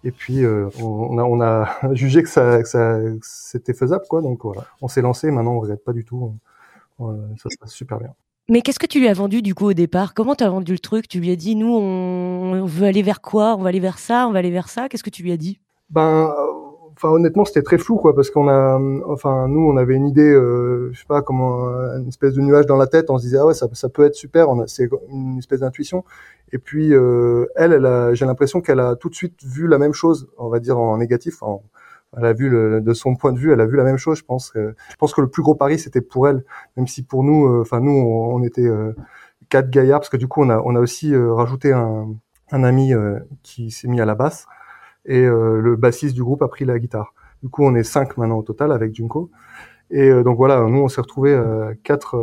[0.05, 4.21] Et puis euh, on, a, on a jugé que ça, que ça, c'était faisable quoi.
[4.21, 5.29] Donc voilà, on s'est lancé.
[5.31, 6.35] Maintenant on regrette pas du tout.
[7.37, 8.13] Ça se passe super bien.
[8.49, 10.15] Mais qu'est-ce que tu lui as vendu du coup au départ?
[10.15, 11.07] Comment tu as vendu le truc?
[11.07, 13.55] Tu lui as dit nous on veut aller vers quoi?
[13.55, 14.89] On va aller vers ça, on va aller vers ça?
[14.89, 15.59] Qu'est-ce que tu lui as dit?
[15.91, 16.33] Ben
[16.95, 20.29] enfin honnêtement c'était très flou quoi parce qu'on a enfin nous on avait une idée
[20.29, 23.11] euh, je sais pas comment une espèce de nuage dans la tête.
[23.11, 24.49] On se disait ah ouais ça, ça peut être super.
[24.49, 26.03] On a c'est une espèce d'intuition.
[26.51, 29.77] Et puis euh, elle elle a j'ai l'impression qu'elle a tout de suite vu la
[29.77, 31.61] même chose on va dire en négatif en,
[32.17, 34.17] elle a vu le, de son point de vue elle a vu la même chose
[34.17, 36.43] je pense que je pense que le plus gros pari c'était pour elle
[36.77, 38.95] même si pour nous euh, enfin nous on, on était euh,
[39.49, 42.07] quatre gaillards parce que du coup on a on a aussi euh, rajouté un
[42.51, 42.93] un ami
[43.43, 44.47] qui s'est mis à la basse
[45.05, 47.13] et euh, le bassiste du groupe a pris la guitare.
[47.41, 49.29] Du coup, on est cinq maintenant au total avec Junko.
[49.91, 52.15] Et euh, donc voilà, nous on s'est retrouvés euh, quatre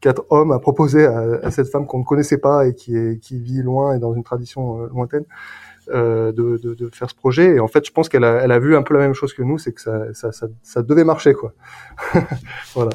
[0.00, 3.18] quatre hommes à proposer à, à cette femme qu'on ne connaissait pas et qui est
[3.20, 5.24] qui vit loin et dans une tradition lointaine.
[5.92, 7.56] Euh, de, de, de, faire ce projet.
[7.56, 9.34] Et en fait, je pense qu'elle a, elle a vu un peu la même chose
[9.34, 11.52] que nous, c'est que ça, ça, ça, ça, devait marcher, quoi.
[12.74, 12.90] voilà.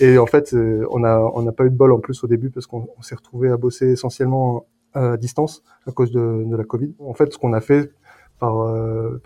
[0.00, 0.54] Et en fait,
[0.90, 3.16] on a, on n'a pas eu de bol en plus au début parce qu'on s'est
[3.16, 6.94] retrouvé à bosser essentiellement à distance à cause de, de la Covid.
[7.00, 7.92] En fait, ce qu'on a fait,
[8.38, 9.20] par, euh,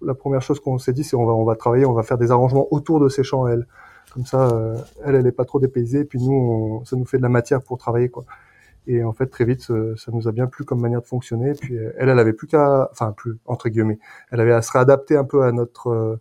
[0.00, 2.18] la, première chose qu'on s'est dit, c'est on va, on va travailler, on va faire
[2.18, 3.66] des arrangements autour de ces chants à elle.
[4.14, 7.04] Comme ça, euh, elle, elle est pas trop dépaysée, et puis nous, on, ça nous
[7.04, 8.24] fait de la matière pour travailler, quoi.
[8.86, 11.50] Et en fait, très vite, ça nous a bien plu comme manière de fonctionner.
[11.50, 13.98] Et puis elle, elle avait plus qu'à, enfin plus entre guillemets,
[14.30, 16.18] elle avait à se réadapter un peu à notre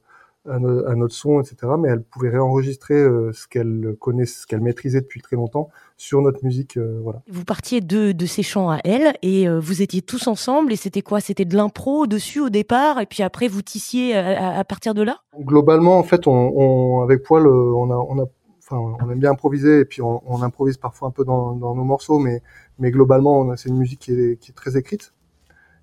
[0.49, 1.73] à, no, à, notre son, etc.
[1.79, 6.21] Mais elle pouvait réenregistrer euh, ce qu'elle connaît, ce qu'elle maîtrisait depuis très longtemps sur
[6.21, 6.77] notre musique.
[6.77, 7.21] Euh, voilà.
[7.27, 10.75] Vous partiez de, de ces chants à elle et euh, vous étiez tous ensemble et
[10.75, 11.19] c'était quoi?
[11.19, 15.03] C'était de l'impro dessus au départ et puis après vous tissiez à, à partir de
[15.03, 15.19] là?
[15.39, 18.25] Globalement, en fait, on, on avec Poil, on a, on a
[18.67, 22.17] Enfin, on aime bien improviser et puis on, improvise parfois un peu dans, nos morceaux,
[22.17, 22.41] mais,
[22.79, 25.13] mais globalement, c'est une musique qui est, qui est très écrite.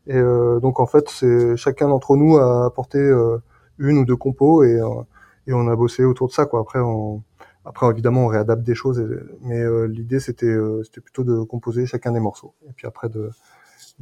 [0.08, 3.38] Et euh, donc en fait, c'est chacun d'entre nous a apporté euh,
[3.78, 4.88] une ou deux compos et, euh,
[5.46, 6.60] et on a bossé autour de ça quoi.
[6.60, 7.22] Après on
[7.64, 9.00] après évidemment on réadapte des choses
[9.42, 13.30] mais l'idée c'était c'était plutôt de composer chacun des morceaux et puis après de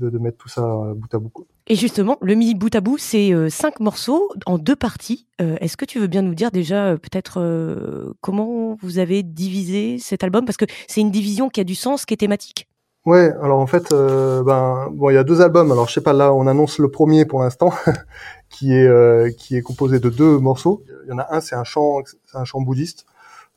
[0.01, 0.63] de, de mettre tout ça
[0.97, 1.29] bout à bout.
[1.29, 1.45] Quoi.
[1.67, 5.27] Et justement, le mini bout à bout, c'est euh, cinq morceaux en deux parties.
[5.41, 9.99] Euh, Est-ce que tu veux bien nous dire déjà peut-être euh, comment vous avez divisé
[9.99, 10.45] cet album?
[10.45, 12.67] Parce que c'est une division qui a du sens, qui est thématique.
[13.07, 15.73] Ouais, alors en fait, euh, ben bon, il y a deux albums.
[15.73, 17.73] Alors je sais pas là, on annonce le premier pour l'instant,
[18.51, 20.85] qui est euh, qui est composé de deux morceaux.
[21.07, 23.07] Il y en a un, c'est un chant, c'est un chant bouddhiste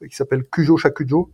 [0.10, 1.30] qui s'appelle Kujo Shakujo,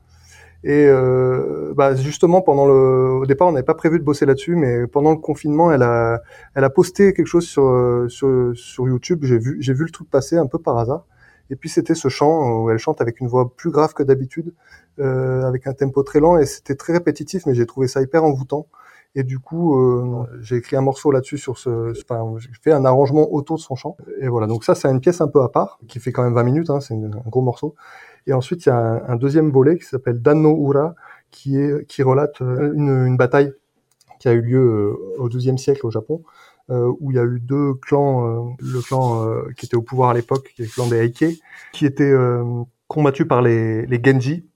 [0.64, 2.74] Et euh, bah justement, pendant le,
[3.22, 6.22] au départ, on n'avait pas prévu de bosser là-dessus, mais pendant le confinement, elle a,
[6.54, 9.20] elle a posté quelque chose sur sur, sur YouTube.
[9.24, 11.06] J'ai vu, j'ai vu le truc passer un peu par hasard.
[11.50, 14.54] Et puis c'était ce chant où elle chante avec une voix plus grave que d'habitude,
[15.00, 18.24] euh, avec un tempo très lent, et c'était très répétitif, mais j'ai trouvé ça hyper
[18.24, 18.68] envoûtant.
[19.16, 22.86] Et du coup, euh, j'ai écrit un morceau là-dessus sur ce, enfin, j'ai fait un
[22.86, 23.98] arrangement autour de son chant.
[24.22, 26.36] Et voilà, donc ça, c'est une pièce un peu à part, qui fait quand même
[26.36, 27.74] 20 minutes, hein, c'est un gros morceau.
[28.28, 30.96] Et ensuite, il y a un, deuxième volet qui s'appelle Danno Ura,
[31.32, 33.54] qui est, qui relate euh, une, une bataille
[34.20, 36.24] qui a eu lieu euh, au XIIe siècle au Japon,
[36.70, 40.14] euh, où il y a eu deux clans, le clan qui était au pouvoir à
[40.14, 41.42] l'époque, qui est le clan des Heike,
[41.74, 42.14] qui était
[42.88, 44.49] combattu par les, les Genji,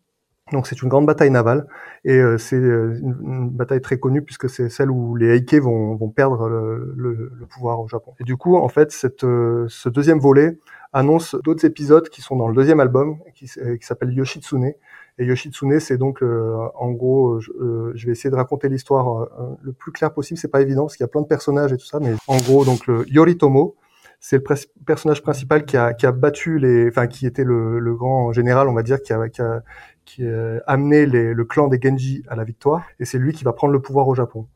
[0.52, 1.68] donc c'est une grande bataille navale
[2.04, 5.96] et euh, c'est euh, une, bataille très connue puisque c'est celle où les Heike vont,
[5.96, 8.14] vont perdre le, le, le, pouvoir au Japon.
[8.20, 10.60] Et du coup, en fait, cette, euh, ce deuxième volet
[10.92, 14.74] annonce d'autres épisodes qui sont dans le deuxième album qui, qui s'appelle Yoshitsune.
[15.18, 17.52] Et Yoshitsune, c'est donc en gros, je,
[17.96, 19.28] je, vais essayer de raconter l'histoire
[19.64, 20.40] le plus clair possible.
[20.40, 22.38] C'est pas évident parce qu'il y a plein de personnages et tout ça, mais en
[22.38, 23.76] gros, donc le Yoritomo,
[24.24, 27.94] c'est le personnage principal qui a, qui a battu les, enfin qui était le, le,
[27.94, 29.62] grand général, on va dire, qui a, qui a,
[30.06, 33.54] qui a amené le clan des Genji à la victoire, et c'est lui qui va
[33.54, 34.48] prendre le pouvoir au Japon.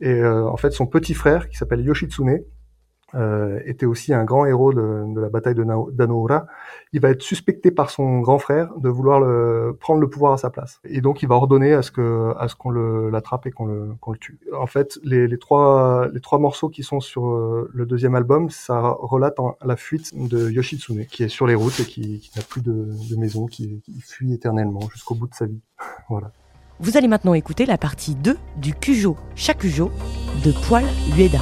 [0.00, 2.42] Et euh, en fait, son petit frère, qui s'appelle Yoshitsune,
[3.14, 6.46] euh, était aussi un grand héros de, la bataille de Danoura.
[6.92, 10.38] Il va être suspecté par son grand frère de vouloir le, prendre le pouvoir à
[10.38, 10.80] sa place.
[10.84, 13.90] Et donc, il va ordonner à ce que, à ce qu'on l'attrape et qu'on le,
[14.00, 14.38] qu'on le tue.
[14.58, 18.50] En fait, les, les, trois, les trois morceaux qui sont sur euh, le deuxième album,
[18.50, 22.44] ça relate la fuite de Yoshitsune, qui est sur les routes et qui, qui n'a
[22.44, 25.60] plus de, de maison, qui, qui fuit éternellement jusqu'au bout de sa vie.
[26.08, 26.30] voilà.
[26.80, 29.92] Vous allez maintenant écouter la partie 2 du Cujo Shakujo
[30.44, 30.84] de Poil
[31.16, 31.40] Ueda.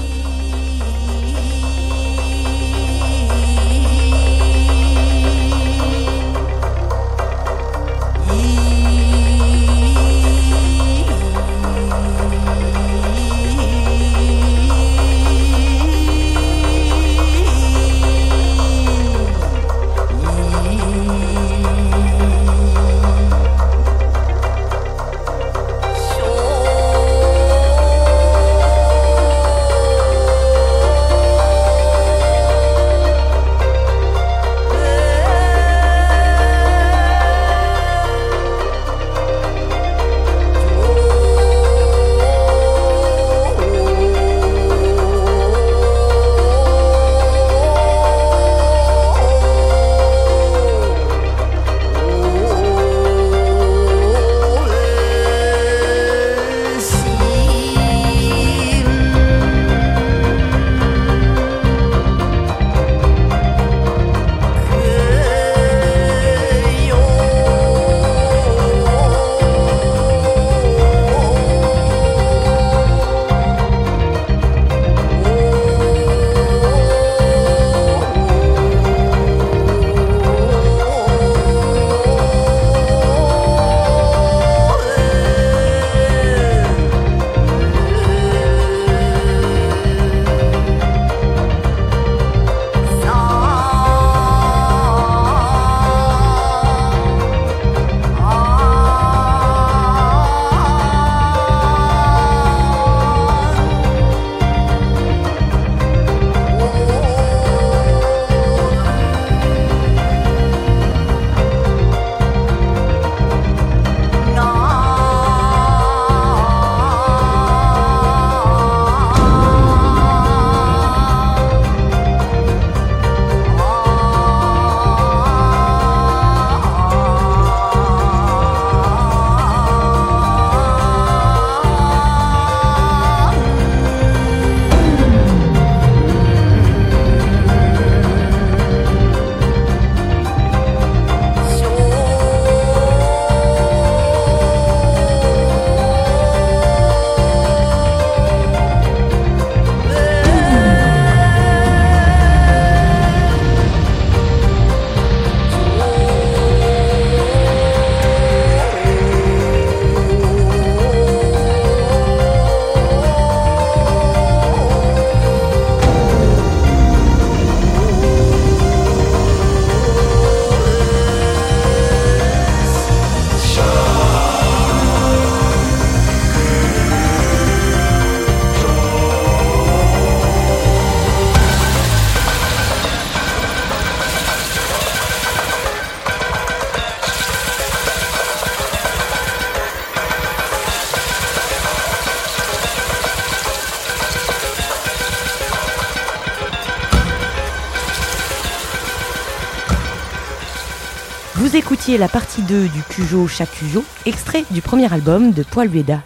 [201.99, 206.05] La partie 2 du Cujo Chacujo, extrait du premier album de Poil Lueda.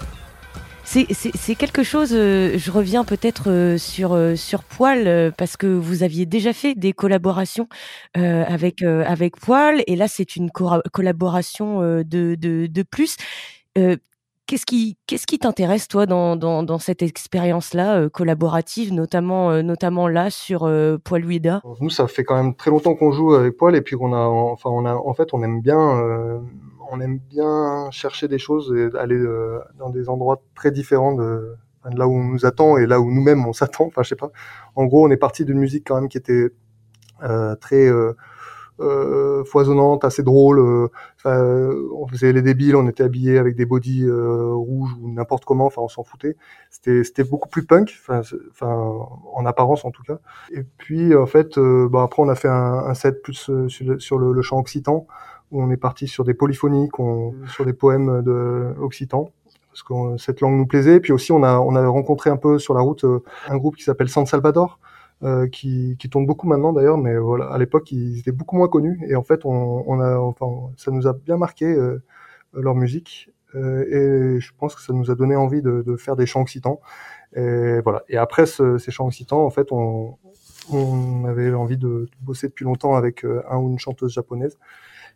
[0.85, 6.03] C'est quelque chose, euh, je reviens peut-être euh, sur, euh, sur Poil, parce que vous
[6.03, 7.68] aviez déjà fait des collaborations
[8.14, 12.03] avec, avec Poil, et là c'est une collaboration de,
[12.35, 13.16] de, de plus.
[14.46, 20.70] Qu'est-ce qui, qu'est-ce qui t'intéresse toi dans, dans, cette expérience-là collaborative, notamment, notamment là sur
[21.02, 23.96] Poil Luida Nous, ça fait quand même très longtemps qu'on joue avec Poil et puis
[23.96, 26.42] a, enfin, on a, en fait, on aime bien
[26.90, 31.54] on aime bien chercher des choses et aller euh, dans des endroits très différents de,
[31.85, 33.87] là où on nous attend et là où nous-mêmes on s'attend.
[33.87, 34.30] Enfin, je sais pas.
[34.74, 36.50] En gros, on est parti d'une musique quand même qui était
[37.22, 37.88] euh, très
[38.80, 40.90] euh, foisonnante, assez drôle.
[41.24, 45.66] on faisait les débiles, on était habillés avec des bodys rouges ou n'importe comment.
[45.66, 46.37] Enfin, on s'en foutait.
[46.70, 47.94] C'était c'était beaucoup plus punk.
[48.08, 48.80] Enfin,
[49.32, 50.18] en apparence en tout cas.
[50.52, 54.42] Et puis en fait, bah, après on a fait un, set plus sur, le, le
[54.42, 55.06] chant occitan
[55.50, 57.46] où on est parti sur des polyphoniques, mm.
[57.48, 59.30] sur des poèmes de occitan
[59.74, 61.00] parce que cette langue nous plaisait.
[61.00, 63.76] Puis aussi, on a, on a rencontré un peu sur la route euh, un groupe
[63.76, 64.78] qui s'appelle San Salvador,
[65.24, 68.68] euh, qui, qui tourne beaucoup maintenant d'ailleurs, mais voilà, à l'époque, ils étaient beaucoup moins
[68.68, 69.00] connus.
[69.08, 72.02] Et en fait, on, on a, enfin, ça nous a bien marqué euh,
[72.52, 73.30] leur musique.
[73.54, 76.42] Euh, et je pense que ça nous a donné envie de, de faire des chants
[76.42, 76.80] occitans.
[77.37, 78.02] Et voilà.
[78.08, 80.16] Et après ce, ces chants occitans, en fait, on,
[80.72, 84.58] on avait envie de, de bosser depuis longtemps avec un ou une chanteuse japonaise.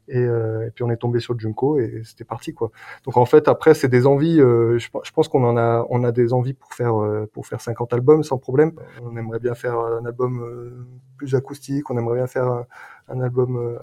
[0.08, 2.70] Et, euh, et, puis on est tombé sur Junko et c'était parti quoi.
[3.04, 4.40] Donc en fait après c'est des envies.
[4.40, 7.60] Euh, je, pense qu'on en a on a des envies pour faire euh, pour faire
[7.60, 8.72] 50 albums sans problème.
[9.02, 10.86] On aimerait bien faire un album euh,
[11.18, 11.90] plus acoustique.
[11.90, 12.66] On aimerait bien faire un,
[13.08, 13.78] un album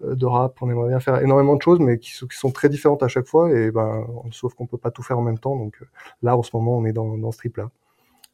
[0.00, 0.60] de rap.
[0.60, 3.26] On aimerait bien faire énormément de choses mais qui, qui sont très différentes à chaque
[3.26, 3.52] fois.
[3.52, 5.56] Et ben sauf qu'on peut pas tout faire en même temps.
[5.56, 5.80] Donc
[6.22, 7.70] là en ce moment on est dans, dans ce trip là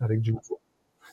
[0.00, 0.58] avec Junko.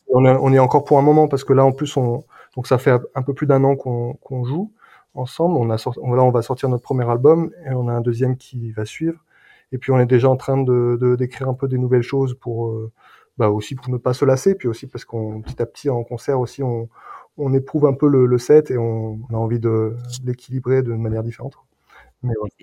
[0.09, 2.23] On, est encore pour un moment parce que là en plus on
[2.55, 4.71] donc ça fait un peu plus d'un an qu'on qu'on joue
[5.17, 5.57] ensemble.
[5.57, 9.23] On va sortir notre premier album et on a un deuxième qui va suivre.
[9.71, 12.69] Et puis on est déjà en train de d'écrire un peu des nouvelles choses pour
[12.69, 12.91] euh,
[13.37, 16.03] bah aussi pour ne pas se lasser, puis aussi parce qu'on petit à petit en
[16.03, 16.89] concert aussi on,
[17.37, 21.23] on éprouve un peu le, le set et on, a envie de, l'équilibrer de manière
[21.23, 21.53] différente.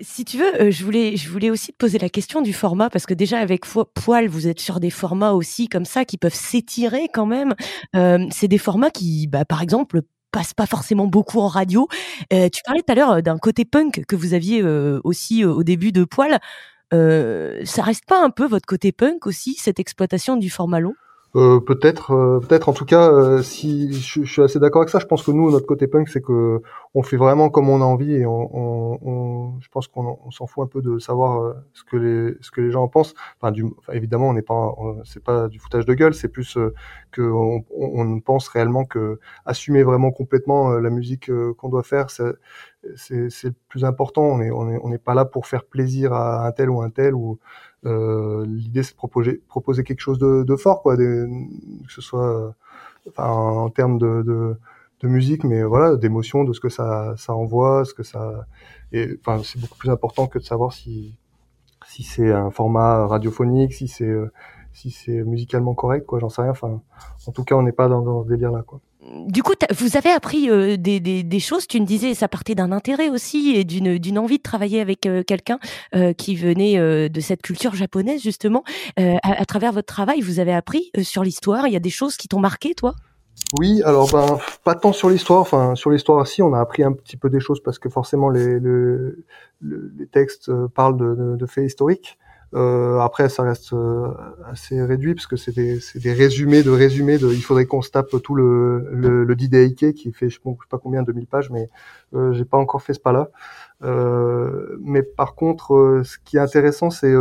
[0.01, 2.91] Si tu veux, euh, je voulais, je voulais aussi te poser la question du format
[2.91, 3.65] parce que déjà avec
[3.95, 7.55] Poil, vous êtes sur des formats aussi comme ça qui peuvent s'étirer quand même.
[7.95, 10.03] Euh, c'est des formats qui, bah, par exemple,
[10.35, 11.87] passe pas forcément beaucoup en radio.
[12.33, 15.45] Euh, tu parlais tout à l'heure euh, d'un côté punk que vous aviez euh, aussi
[15.45, 16.41] au début de Poil.
[16.91, 20.95] ça reste pas un peu votre côté punk aussi, cette exploitation du format long?
[21.37, 22.69] Euh, peut-être, euh, peut-être.
[22.69, 25.51] En tout cas, euh, si je, suis assez d'accord avec ça, je pense que nous,
[25.51, 26.63] notre côté punk, c'est que
[26.95, 30.31] on fait vraiment comme on a envie et on, on, on je pense qu'on on,
[30.31, 33.15] s'en fout un peu de savoir ce que les ce que les gens en pensent.
[33.41, 34.75] Enfin, du, évidemment, on n'est pas,
[35.05, 36.57] c'est pas du foutage de gueule, c'est plus
[37.11, 42.33] que on, on, pense réellement que assumer vraiment complètement la musique qu'on doit faire, c'est
[42.97, 44.23] c'est le plus important.
[44.23, 46.83] On est on est on n'est pas là pour faire plaisir à un tel ou
[46.83, 47.37] un tel ou euh,
[47.85, 51.27] L'idée, c'est de proposer, proposer quelque chose de, de fort, quoi, des,
[51.87, 52.55] que ce soit
[53.09, 54.57] enfin, en termes de, de,
[55.01, 58.47] de musique, mais voilà, d'émotion, de ce que ça, ça envoie, ce que ça.
[58.93, 61.15] Et enfin, c'est beaucoup plus important que de savoir si
[61.87, 64.15] si c'est un format radiophonique, si c'est
[64.73, 66.19] si c'est musicalement correct, quoi.
[66.19, 66.51] J'en sais rien.
[66.53, 66.81] Enfin,
[67.27, 68.81] en tout cas, on n'est pas dans, dans ce délire-là, quoi
[69.27, 71.67] du coup, vous avez appris euh, des, choses.
[71.67, 75.23] Tu me disais, ça partait d'un intérêt aussi et d'une, envie de travailler avec euh,
[75.23, 75.59] quelqu'un
[75.95, 76.79] euh, qui venait
[77.09, 78.65] de cette culture japonaise justement.
[78.97, 81.67] À, travers votre travail, vous avez appris sur l'histoire.
[81.67, 82.95] Il y a des choses qui t'ont marqué, toi?
[83.59, 85.41] Oui, alors ben pas tant sur l'histoire.
[85.41, 88.31] Enfin, sur l'histoire aussi, on a appris un petit peu des choses parce que forcément
[88.31, 88.61] les,
[90.13, 92.19] textes parlent de faits historiques.
[92.55, 94.09] Euh, après, ça reste euh,
[94.47, 97.19] assez réduit parce que c'est des, des, résumés de résumés.
[97.19, 100.69] De, il faudrait qu'on se tape tout le, le, le Didaike qui fait je sais
[100.71, 101.69] pas combien 2000 pages, mais
[102.15, 103.31] euh, j'ai pas encore fait ce pas-là.
[103.83, 107.15] Euh, mais par contre, euh, ce qui est intéressant, c'est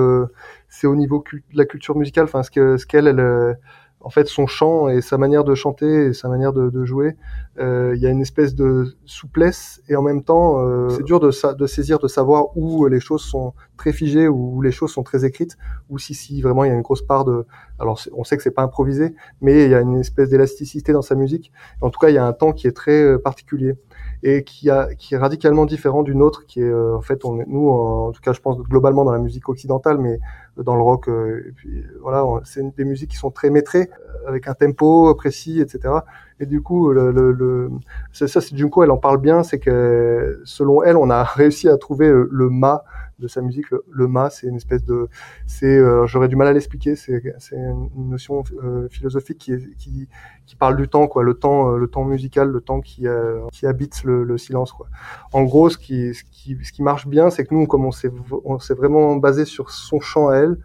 [0.69, 2.25] c'est au niveau de la culture musicale.
[2.25, 3.57] Enfin, ce que ce qu'elle elle,
[4.03, 7.15] en fait, son chant et sa manière de chanter et sa manière de, de jouer,
[7.57, 11.21] euh, il y a une espèce de souplesse et en même temps, euh, c'est dur
[11.21, 15.03] de, de, saisir, de savoir où les choses sont très figées, où les choses sont
[15.03, 15.57] très écrites,
[15.89, 17.45] ou si, si vraiment il y a une grosse part de.
[17.79, 21.01] Alors, on sait que c'est pas improvisé, mais il y a une espèce d'élasticité dans
[21.01, 21.51] sa musique.
[21.81, 23.75] En tout cas, il y a un temps qui est très euh, particulier
[24.23, 27.43] et qui, a, qui est radicalement différent d'une autre qui est euh, en fait on
[27.45, 30.19] nous en, tout cas je pense globalement dans la musique occidentale mais
[30.55, 34.47] dans le rock euh, puis voilà c'est des musiques qui sont très maîtrées euh, avec
[34.47, 35.95] un tempo précis etc
[36.39, 37.69] et du coup le, le, le
[38.13, 41.77] ça c'est Junko elle en parle bien c'est que selon elle on a réussi à
[41.77, 42.85] trouver le, le mât
[43.23, 43.71] de sa musique.
[43.71, 45.07] Le, le ma, c'est une espèce de,
[45.47, 46.95] c'est, euh, j'aurais du mal à l'expliquer.
[46.95, 47.21] C'est,
[47.51, 50.07] une notion euh, philosophique qui, qui,
[50.45, 51.23] qui parle du temps, quoi.
[51.23, 53.07] Le temps, le temps musical, le temps qui,
[53.51, 54.87] qui habite le, le, silence, quoi.
[55.31, 57.91] En gros, ce qui, ce qui, ce qui marche bien, c'est que nous, comme on
[57.91, 58.11] s'est,
[58.43, 60.57] on s'est vraiment basé sur son chant à elle,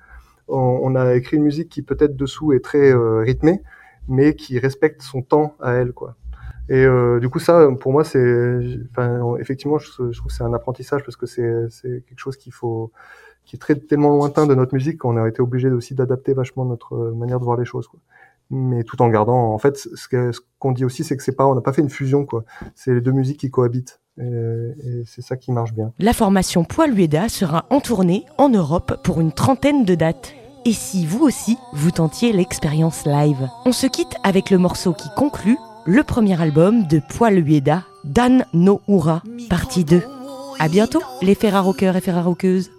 [0.48, 3.62] on, on, a écrit une musique qui peut-être dessous est très rythmée,
[4.09, 6.16] mais qui respecte son temps à elle, quoi.
[6.68, 10.52] Et euh, du coup, ça, pour moi, c'est, enfin, effectivement, je, trouve que c'est un
[10.52, 12.92] apprentissage parce que c'est, quelque chose qu'il faut,
[13.44, 16.64] qui est très tellement lointain de notre musique qu'on a été obligé aussi d'adapter vachement
[16.64, 18.00] notre manière de voir les choses, quoi.
[18.50, 20.08] Mais tout en gardant, en fait, ce,
[20.58, 22.44] qu'on dit aussi, c'est que c'est pas, on n'a pas fait une fusion, quoi.
[22.74, 24.00] C'est les deux musiques qui cohabitent.
[24.18, 25.92] Et c'est ça qui marche bien.
[25.98, 30.34] La formation Poilueda sera en tournée en Europe pour une trentaine de dates.
[30.64, 33.48] Et si vous aussi, vous tentiez l'expérience live?
[33.64, 35.58] On se quitte avec le morceau qui conclut
[35.89, 40.03] le premier album de Poil Ueda, Dan no Ura, partie 2.
[40.59, 42.70] À bientôt, les ferrarockeurs et ferrarockeuses.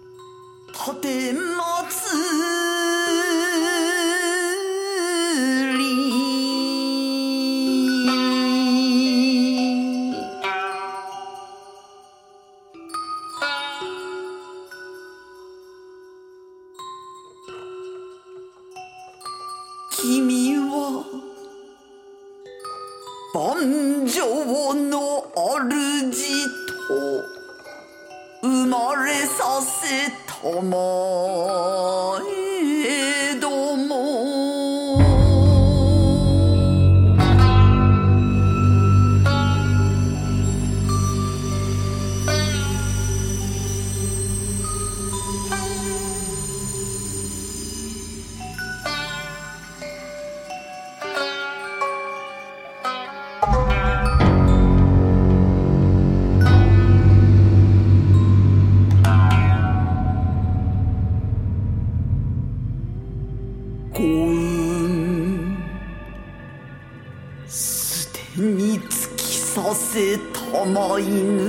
[64.00, 65.58] 幸運
[67.46, 68.08] 捨
[68.40, 71.40] につきさせたまいぬ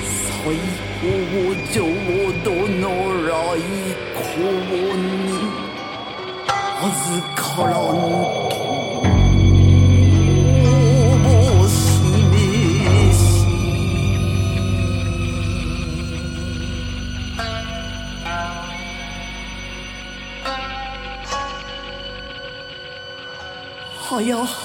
[0.00, 0.56] 最
[1.00, 1.04] 高
[1.70, 1.84] 浄
[2.42, 2.48] 土
[2.80, 2.88] の
[3.28, 3.30] 来
[4.14, 4.40] 光
[4.96, 5.04] に
[6.80, 8.23] 預からぬ。
[24.14, 24.63] およ。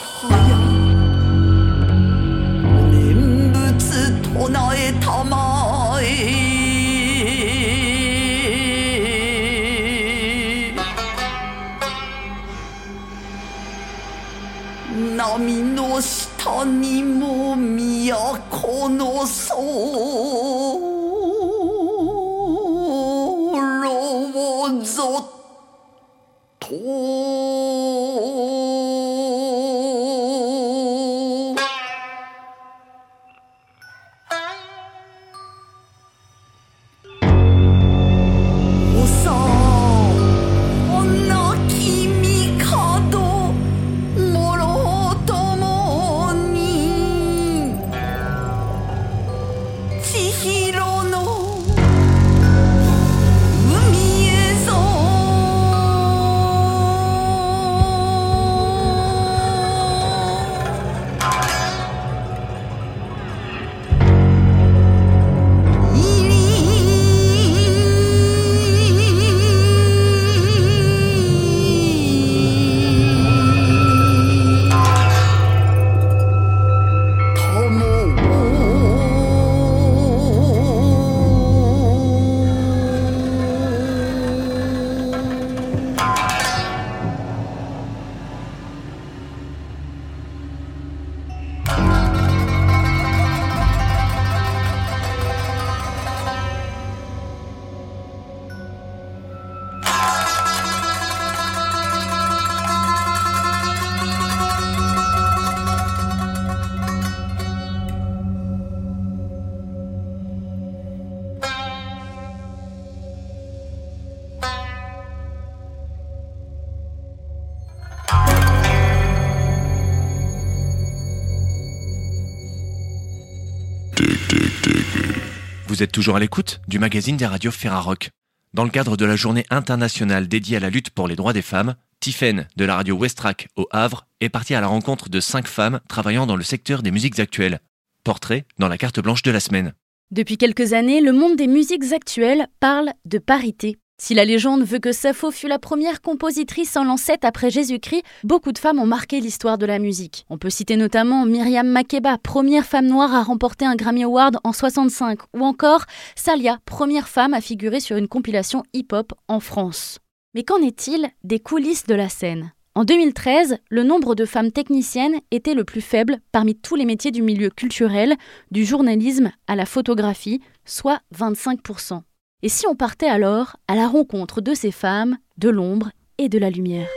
[125.80, 128.10] Vous êtes toujours à l'écoute du magazine des radios Ferrarock.
[128.54, 131.42] Dans le cadre de la journée internationale dédiée à la lutte pour les droits des
[131.42, 135.48] femmes, Tiffen de la radio Westrack au Havre est partie à la rencontre de cinq
[135.48, 137.62] femmes travaillant dans le secteur des musiques actuelles.
[138.04, 139.74] Portrait dans la carte blanche de la semaine.
[140.12, 143.78] Depuis quelques années, le monde des musiques actuelles parle de parité.
[144.02, 148.54] Si la légende veut que Sappho fut la première compositrice en lancette après Jésus-Christ, beaucoup
[148.54, 150.26] de femmes ont marqué l'histoire de la musique.
[150.30, 154.54] On peut citer notamment Myriam Makeba, première femme noire à remporter un Grammy Award en
[154.54, 155.84] 65, ou encore
[156.16, 160.00] Salia, première femme à figurer sur une compilation hip-hop en France.
[160.34, 162.54] Mais qu'en est-il des coulisses de la scène?
[162.76, 167.12] En 2013, le nombre de femmes techniciennes était le plus faible parmi tous les métiers
[167.12, 168.16] du milieu culturel,
[168.50, 172.02] du journalisme à la photographie, soit 25%.
[172.42, 176.40] Et si on partait alors à la rencontre de ces femmes, de l'ombre et de
[176.40, 176.88] la lumière?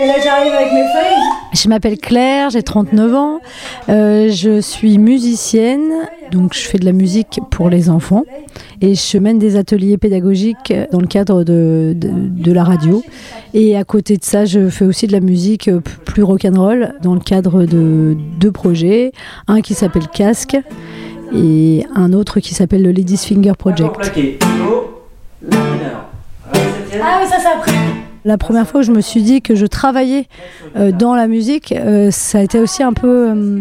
[0.00, 1.22] Et là j'arrive avec mes feuilles.
[1.52, 3.40] Je m'appelle Claire, j'ai 39 ans.
[3.90, 5.90] Euh, je suis musicienne,
[6.30, 8.22] donc je fais de la musique pour les enfants.
[8.80, 13.02] Et je mène des ateliers pédagogiques dans le cadre de, de, la radio.
[13.52, 15.68] Et à côté de ça, je fais aussi de la musique
[16.06, 19.12] plus rock'n'roll dans le cadre de deux projets.
[19.46, 20.56] Un qui s'appelle Casque
[21.34, 23.94] et un autre qui s'appelle le Ladies Finger Project.
[27.00, 27.72] Ah oui, ça c'est après.
[28.24, 30.26] La première fois où je me suis dit que je travaillais
[30.76, 33.60] euh, dans la musique, euh, ça a été aussi un peu, euh,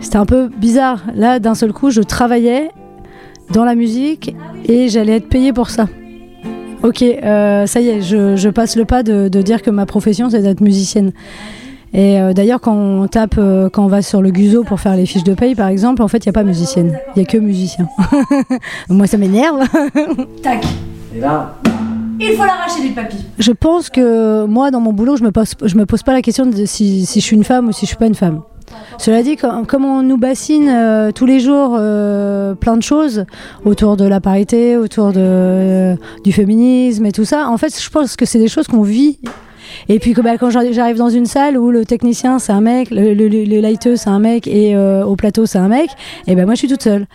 [0.00, 1.02] c'était un peu bizarre.
[1.14, 2.70] Là, d'un seul coup, je travaillais
[3.52, 4.34] dans la musique
[4.66, 5.86] et j'allais être payée pour ça.
[6.82, 10.60] Ok, ça y est, je, passe le pas de dire que ma profession c'est d'être
[10.60, 11.12] musicienne.
[11.94, 14.96] Et euh, d'ailleurs, quand on tape, euh, quand on va sur le Guzo pour faire
[14.96, 16.98] les fiches de paye, par exemple, en fait, il n'y a pas musicienne.
[17.14, 17.88] Il n'y a que musicien.
[18.88, 19.60] Moi, ça m'énerve.
[20.42, 20.64] Tac.
[21.14, 21.54] Et là.
[22.18, 23.16] Il faut l'arracher du papy.
[23.38, 26.22] Je pense que moi, dans mon boulot, je me pose, je me pose pas la
[26.22, 28.42] question de si, si je suis une femme ou si je suis pas une femme.
[28.98, 33.24] Cela dit, comme, on nous bassine euh, tous les jours plein de choses
[33.64, 38.14] autour de la parité, autour de, du féminisme et tout ça, en fait, je pense
[38.14, 39.18] que c'est des choses qu'on vit
[39.88, 43.14] et puis bah, quand j'arrive dans une salle où le technicien c'est un mec, le,
[43.14, 45.90] le, c'est un mec et euh, au plateau c'est un mec,
[46.26, 47.06] et ben moi je suis toute seule.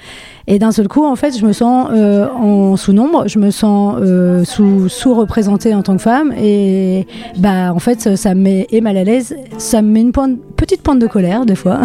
[0.47, 3.97] Et d'un seul coup, en fait, je me sens euh, en sous-nombre, je me sens
[3.99, 7.05] euh, sous, sous-représentée en tant que femme, et
[7.38, 10.82] bah en fait, ça me met et mal à l'aise, ça me met une petite
[10.82, 11.82] pointe de colère des fois,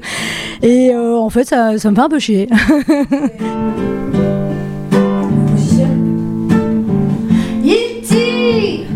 [0.62, 2.48] et en fait, ça, ça me fait un peu chier.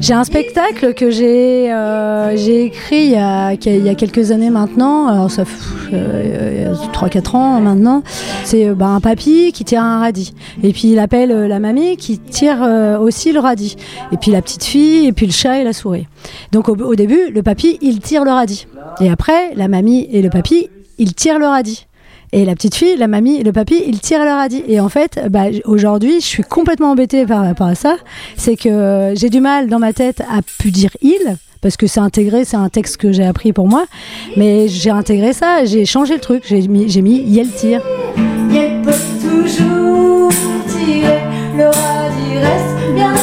[0.03, 4.51] J'ai un spectacle que j'ai euh, écrit il y, a, il y, a, quelques années
[4.51, 5.45] maintenant, alors ça
[5.93, 8.03] euh, 3-4 ans maintenant.
[8.43, 10.35] C'est euh, bah, un papy qui tire un radis.
[10.65, 12.69] Et puis il appelle euh, la mamie qui tire
[13.01, 13.77] aussi le radis.
[14.11, 16.09] Et puis la petite fille, et puis le chat et la souris.
[16.51, 18.67] Donc au, au début, le papy, il tire le radis.
[19.01, 21.87] Et après, la mamie et le papy, ils tirent le radis.
[22.35, 24.65] Et la petite fille, la mamie, le papy, ils tirent leur radis.
[24.67, 27.97] Et en fait, bah, aujourd'hui, je suis complètement embêtée par rapport à ça.
[28.37, 32.01] C'est que j'ai du mal dans ma tête à pu dire il parce que c'est
[32.01, 33.87] intégré, c'est un texte que j'ai appris pour moi.
[34.37, 37.83] Mais j'ai intégré ça, j'ai changé le truc, j'ai mis, j'ai mis Yel tire.
[39.23, 40.31] Toujours
[40.67, 41.21] tirer,
[41.57, 41.71] le
[42.95, 43.15] bien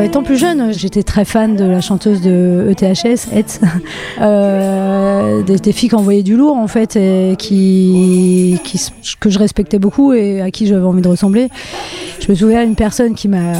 [0.00, 3.60] étant plus jeune, j'étais très fan de la chanteuse de ETHS, Hetz,
[4.20, 6.98] euh, des, filles qui envoyaient du lourd en fait,
[7.36, 8.60] qui,
[9.20, 11.48] que je respectais beaucoup et à qui j'avais envie de ressembler.
[12.20, 13.54] Je me souviens d'une personne qui m'a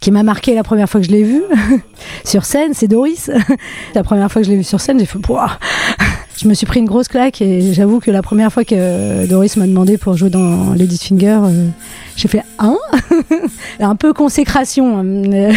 [0.00, 1.42] qui m'a marqué la première fois que je l'ai vue
[2.24, 3.30] sur scène, c'est Doris.
[3.94, 5.58] la première fois que je l'ai vue sur scène, j'ai fait pouah
[6.44, 9.56] je me suis pris une grosse claque et j'avoue que la première fois que Doris
[9.56, 11.68] m'a demandé pour jouer dans Lady Finger, euh,
[12.16, 12.76] j'ai fait un,
[13.80, 14.98] un peu consécration.
[14.98, 15.54] Hein,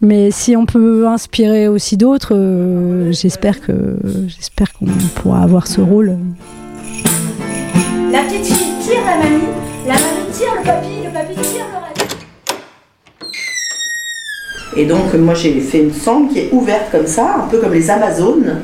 [0.00, 3.98] mais si on peut inspirer aussi d'autres, euh, j'espère que
[4.28, 4.86] j'espère qu'on
[5.16, 6.16] pourra avoir ce rôle.
[8.12, 9.42] La petite fille tire la mamie,
[9.88, 11.66] la mamie tire le papy, le papy tire
[14.76, 17.58] le Et donc moi j'ai fait une sangle qui est ouverte comme ça, un peu
[17.58, 18.62] comme les Amazones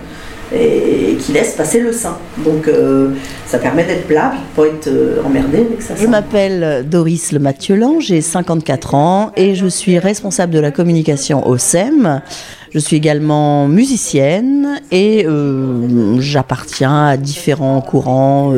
[0.54, 2.16] et qui laisse passer le sein.
[2.38, 3.10] Donc euh,
[3.46, 5.94] ça permet d'être plat, puis de pas être euh, emmerdé avec ça.
[5.96, 11.46] Je m'appelle Doris Le Mathiolan, j'ai 54 ans et je suis responsable de la communication
[11.46, 12.22] au SEM.
[12.70, 18.54] Je suis également musicienne et euh, j'appartiens à différents courants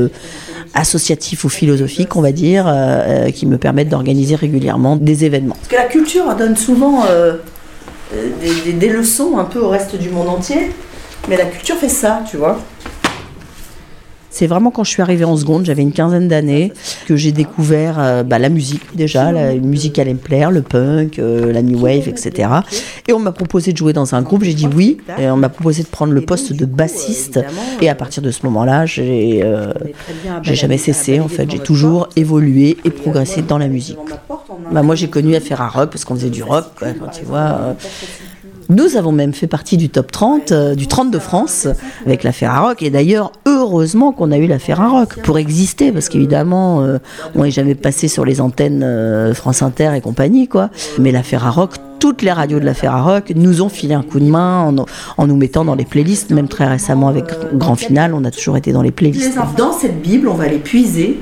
[0.72, 2.72] associatifs ou philosophiques, on va dire,
[3.34, 5.56] qui me permettent d'organiser régulièrement des événements.
[5.56, 7.04] Parce que la culture donne souvent
[8.78, 10.70] des, leçons un peu au reste du monde entier.
[11.28, 12.58] Mais la culture fait ça, tu vois.
[14.34, 16.72] C'est vraiment quand je suis arrivée en seconde, j'avais une quinzaine d'années,
[17.06, 21.20] que j'ai découvert euh, bah, la musique déjà, la musique allait me plaire, le punk,
[21.20, 22.48] euh, la new wave, etc.
[23.06, 24.98] Et on m'a proposé de jouer dans un groupe, j'ai dit oui.
[25.18, 27.38] Et on m'a proposé de prendre le poste de bassiste.
[27.80, 29.72] Et à partir de ce moment-là, j'ai euh,
[30.42, 33.98] j'ai jamais cessé en fait, j'ai toujours évolué et progressé dans la musique.
[34.72, 37.76] Bah, moi, j'ai connu Affaire Rock parce qu'on faisait du rock, quoi, tu vois.
[38.68, 41.68] Nous avons même fait partie du top 30, euh, du 30 de France,
[42.06, 42.82] avec la Ferrarock.
[42.82, 46.98] Et d'ailleurs, heureusement qu'on a eu la Ferrarock pour exister, parce qu'évidemment, euh,
[47.34, 50.70] on n'est jamais passé sur les antennes euh, France Inter et compagnie, quoi.
[50.98, 54.26] Mais la Ferrarock, toutes les radios de la Ferrarock nous ont filé un coup de
[54.26, 54.86] main en,
[55.16, 56.30] en nous mettant dans les playlists.
[56.30, 59.38] Même très récemment, avec Grand Final, on a toujours été dans les playlists.
[59.56, 61.18] Dans cette Bible, on va les puiser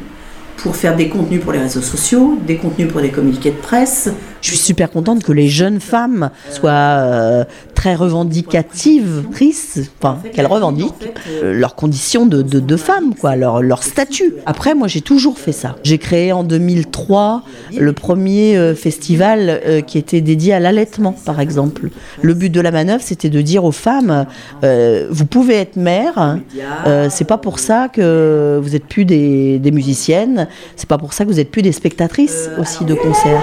[0.56, 4.10] pour faire des contenus pour les réseaux sociaux, des contenus pour des communiqués de presse.
[4.40, 7.44] Je suis super contente que les jeunes femmes soient euh,
[7.82, 9.24] très revendicatives,
[10.00, 14.34] enfin, qu'elles revendiquent euh, leurs conditions de, de, de femmes, quoi, leur, leur statut.
[14.46, 15.74] Après, moi, j'ai toujours fait ça.
[15.82, 17.42] J'ai créé en 2003
[17.76, 21.88] le premier euh, festival euh, qui était dédié à l'allaitement, par exemple.
[22.20, 24.26] Le but de la manœuvre, c'était de dire aux femmes,
[24.62, 26.38] vous pouvez être mère,
[26.86, 31.14] euh, c'est pas pour ça que vous êtes plus des, des musiciennes, c'est pas pour
[31.14, 33.42] ça que vous êtes plus des spectatrices aussi de concerts.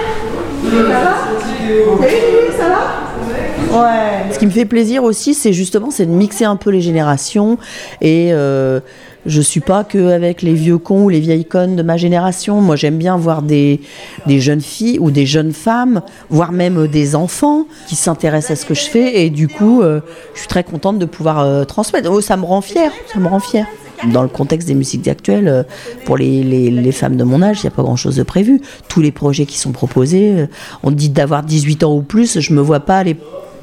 [3.70, 4.32] Ouais.
[4.32, 7.56] Ce qui me fait plaisir aussi, c'est justement c'est de mixer un peu les générations
[8.00, 8.80] et euh,
[9.26, 12.60] je suis pas que avec les vieux cons ou les vieilles connes de ma génération.
[12.60, 13.80] Moi, j'aime bien voir des,
[14.26, 18.66] des jeunes filles ou des jeunes femmes, voire même des enfants qui s'intéressent à ce
[18.66, 20.00] que je fais et du coup, euh,
[20.34, 22.10] je suis très contente de pouvoir euh, transmettre.
[22.10, 23.66] Oh, ça me rend fière, ça me rend fière.
[24.12, 25.62] Dans le contexte des musiques actuelles, euh,
[26.06, 28.60] pour les, les, les femmes de mon âge, il n'y a pas grand-chose de prévu.
[28.88, 30.46] Tous les projets qui sont proposés, euh,
[30.82, 33.16] on dit d'avoir 18 ans ou plus, je me vois pas aller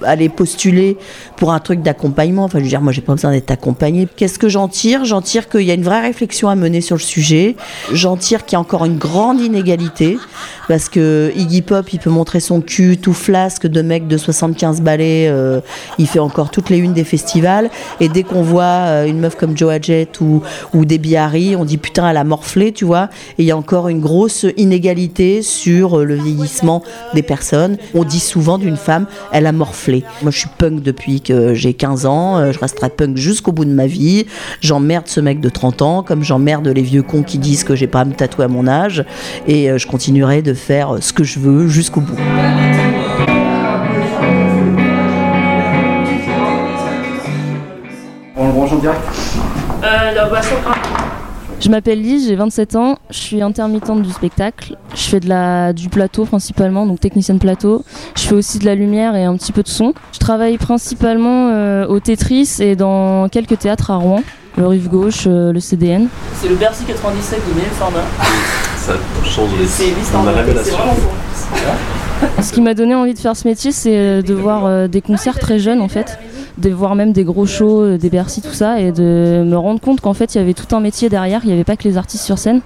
[0.03, 0.97] aller postuler
[1.35, 2.45] pour un truc d'accompagnement.
[2.45, 4.07] Enfin, je veux dire, moi, j'ai pas besoin d'être accompagnée.
[4.15, 5.05] Qu'est-ce que j'en tire?
[5.05, 7.55] J'en tire qu'il y a une vraie réflexion à mener sur le sujet.
[7.91, 10.17] J'en tire qu'il y a encore une grande inégalité
[10.67, 14.81] parce que Iggy Pop, il peut montrer son cul tout flasque de mec de 75
[14.81, 15.27] balais.
[15.29, 15.61] euh,
[15.97, 17.69] il fait encore toutes les unes des festivals.
[17.99, 20.41] Et dès qu'on voit euh, une meuf comme Joe Jett ou,
[20.73, 23.09] ou Debbie Harry, on dit putain, elle a morflé, tu vois.
[23.37, 26.83] Et il y a encore une grosse inégalité sur le vieillissement
[27.13, 27.77] des personnes.
[27.93, 29.86] On dit souvent d'une femme, elle a morflé.
[30.21, 32.37] Moi, je suis punk depuis que j'ai 15 ans.
[32.37, 34.25] euh, Je resterai punk jusqu'au bout de ma vie.
[34.61, 37.87] J'emmerde ce mec de 30 ans, comme j'emmerde les vieux cons qui disent que j'ai
[37.87, 39.05] pas à me tatouer à mon âge.
[39.47, 42.15] Et euh, je continuerai de faire ce que je veux jusqu'au bout.
[48.35, 49.01] On le branche en direct?
[51.59, 54.77] Je m'appelle Lise, j'ai 27 ans, je suis intermittente du spectacle.
[54.93, 57.83] Je fais de la, du plateau principalement, donc technicienne plateau.
[58.15, 59.93] Je fais aussi de la lumière et un petit peu de son.
[60.13, 64.21] Je travaille principalement euh, au Tetris et dans quelques théâtres à Rouen,
[64.55, 66.07] le Rive Gauche, euh, le CDN.
[66.35, 67.99] C'est le Bercy 97 de meilleur format.
[68.77, 68.93] Ça
[69.25, 71.09] change la c'est vraiment beau.
[72.41, 75.01] Ce qui m'a donné envie de faire ce métier, c'est euh, de voir euh, des
[75.01, 76.17] concerts très jeunes en fait,
[76.57, 79.79] de voir même des gros shows, euh, des Bercy, tout ça, et de me rendre
[79.79, 81.83] compte qu'en fait il y avait tout un métier derrière, il n'y avait pas que
[81.83, 82.61] les artistes sur scène.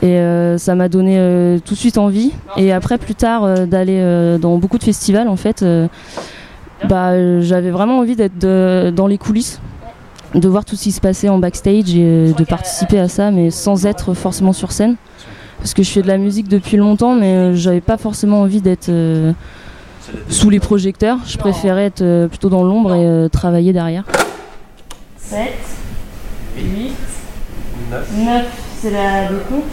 [0.00, 2.32] Et euh, ça m'a donné euh, tout de suite envie.
[2.56, 5.64] Et après, plus tard, d'aller dans beaucoup de festivals, en fait,
[6.88, 9.60] bah, j'avais vraiment envie d'être dans les coulisses,
[10.34, 13.50] de voir tout ce qui se passait en backstage et de participer à ça, mais
[13.50, 14.96] sans être forcément sur scène.
[15.58, 18.90] Parce que je fais de la musique depuis longtemps, mais j'avais pas forcément envie d'être
[20.28, 21.18] sous les projecteurs.
[21.26, 24.04] Je préférais être euh, plutôt dans l'ombre et euh, travailler derrière.
[25.18, 25.38] 7,
[26.56, 26.92] 8,
[28.24, 29.64] 9, c'est la découpe.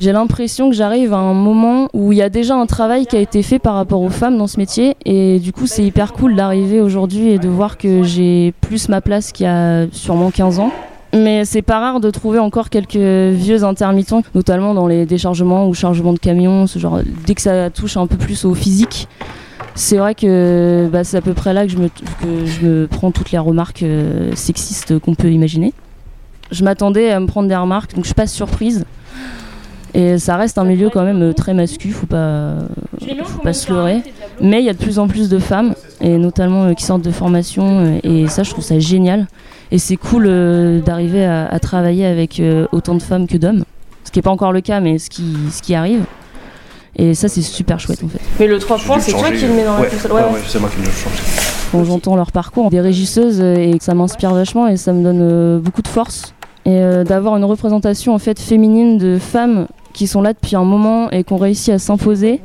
[0.00, 3.16] J'ai l'impression que j'arrive à un moment où il y a déjà un travail qui
[3.16, 6.12] a été fait par rapport aux femmes dans ce métier et du coup c'est hyper
[6.12, 10.30] cool d'arriver aujourd'hui et de voir que j'ai plus ma place qu'il y a sûrement
[10.30, 10.70] 15 ans.
[11.14, 15.74] Mais c'est pas rare de trouver encore quelques vieux intermittents, notamment dans les déchargements ou
[15.74, 17.00] chargements de camions, ce genre.
[17.26, 19.08] Dès que ça touche un peu plus au physique,
[19.78, 22.86] c'est vrai que bah, c'est à peu près là que je me, que je me
[22.86, 25.72] prends toutes les remarques euh, sexistes qu'on peut imaginer.
[26.50, 28.84] Je m'attendais à me prendre des remarques, donc je suis pas surprise.
[29.94, 32.56] Et ça reste un milieu quand même euh, très masculin, faut pas,
[33.24, 34.02] faut pas se leurrer.
[34.40, 37.02] Mais il y a de plus en plus de femmes, et notamment euh, qui sortent
[37.02, 39.28] de formation, et ça je trouve ça génial.
[39.70, 43.64] Et c'est cool euh, d'arriver à, à travailler avec autant de femmes que d'hommes.
[44.04, 46.04] Ce qui n'est pas encore le cas, mais ce qui, ce qui arrive.
[46.98, 48.18] Et ça c'est super chouette en fait.
[48.40, 50.12] Mais le 3 points, c'est toi qui le mets dans la ouais, console.
[50.12, 51.12] ouais, Ouais, ouais, c'est moi qui le change.
[51.70, 55.02] quand j'entends leur parcours des régisseuses euh, et que ça m'inspire vachement et ça me
[55.04, 56.34] donne euh, beaucoup de force
[56.66, 60.64] et euh, d'avoir une représentation en fait féminine de femmes qui sont là depuis un
[60.64, 62.40] moment et qui ont réussi à s'imposer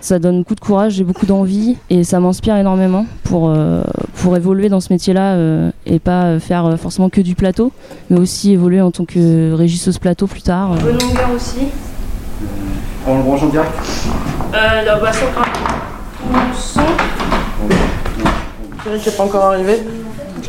[0.00, 3.82] ça donne beaucoup de courage et beaucoup d'envie et ça m'inspire énormément pour, euh,
[4.16, 5.36] pour évoluer dans ce métier là
[5.86, 7.70] et pas faire forcément que du plateau
[8.10, 10.74] mais aussi évoluer en tant que régisseuse plateau plus tard.
[10.74, 11.58] Bonne longueur aussi.
[13.06, 13.70] On le branche en direct
[14.54, 15.26] Euh, la boisson
[16.54, 16.80] son.
[18.82, 19.78] C'est vrai qu'il n'est pas encore arrivé.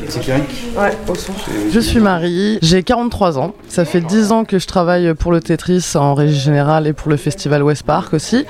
[0.10, 0.44] C'est Eric
[0.78, 1.32] Ouais, au son.
[1.72, 3.54] Je suis Marie, j'ai 43 ans.
[3.70, 7.10] Ça fait 10 ans que je travaille pour le Tetris en régie générale et pour
[7.10, 8.46] le festival West Park aussi.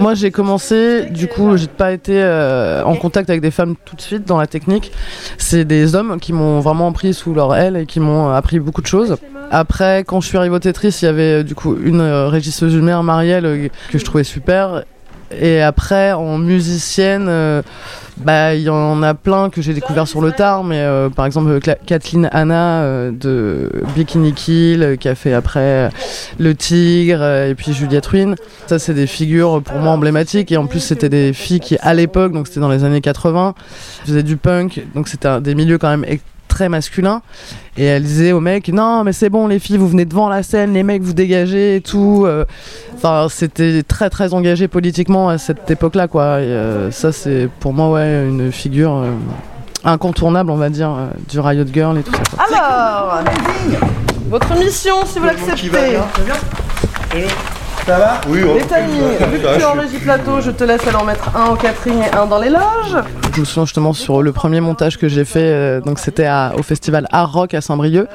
[0.00, 3.96] Moi, j'ai commencé, du coup, j'ai pas été euh, en contact avec des femmes tout
[3.96, 4.92] de suite dans la technique.
[5.38, 8.82] C'est des hommes qui m'ont vraiment pris sous leur aile et qui m'ont appris beaucoup
[8.82, 9.16] de choses.
[9.54, 12.28] Après, quand je suis arrivée au Tetris, il y avait euh, du coup une euh,
[12.28, 14.84] régisseuse mère, Marielle, euh, que je trouvais super.
[15.38, 17.62] Et après, en musicienne,
[18.18, 20.86] bah, il y en a plein que j'ai découvert sur le tard, mais
[21.16, 25.88] par exemple Kathleen Hanna euh, de Bikini Kill, qui a fait après
[26.38, 28.34] Le Tigre, et puis Juliette Ruin.
[28.66, 31.94] Ça, c'est des figures pour moi emblématiques, et en plus, c'était des filles qui, à
[31.94, 33.54] l'époque, donc c'était dans les années 80,
[34.04, 36.04] faisaient du punk, donc c'était des milieux quand même
[36.52, 37.22] très masculins.
[37.78, 40.42] Et elle disait aux mecs Non, mais c'est bon, les filles, vous venez devant la
[40.42, 42.24] scène, les mecs, vous dégagez et tout.
[42.26, 42.44] Euh,
[43.04, 46.38] Enfin, c'était très très engagé politiquement à cette époque-là, quoi.
[46.40, 49.10] Et, euh, ça, c'est pour moi, ouais, une figure euh,
[49.82, 52.22] incontournable, on va dire, euh, du Riot Girl et tout ça.
[52.30, 52.44] quoi.
[52.46, 53.22] Alors,
[54.30, 55.98] votre mission, si vous l'acceptez.
[57.86, 60.86] Ça va Oui, Les timings, vu que tu es en régie plateau, je te laisse
[60.86, 63.02] aller en mettre un au catering et un dans les loges.
[63.34, 66.62] Je me souviens justement sur le premier montage que j'ai fait, euh, donc c'était au
[66.62, 68.06] festival Art Rock à Saint-Brieuc,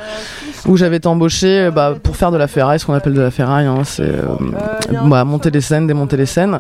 [0.68, 3.22] où j'avais été embauché euh, bah, pour faire de la ferraille, ce qu'on appelle de
[3.22, 4.36] la ferraille, hein, c'est euh,
[5.04, 6.60] bah, monter les scènes, démonter les scènes.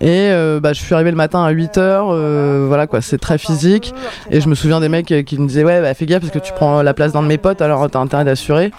[0.00, 3.94] Et euh, bah, je suis arrivé le matin à 8h, voilà quoi, c'est très physique.
[4.30, 6.40] Et je me souviens des mecs qui me disaient Ouais, bah, fais gaffe parce que
[6.40, 8.72] tu prends la place d'un de mes potes, alors t'as intérêt d'assurer.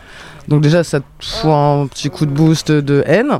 [0.48, 3.40] Donc déjà, ça te fout un petit coup de boost de haine.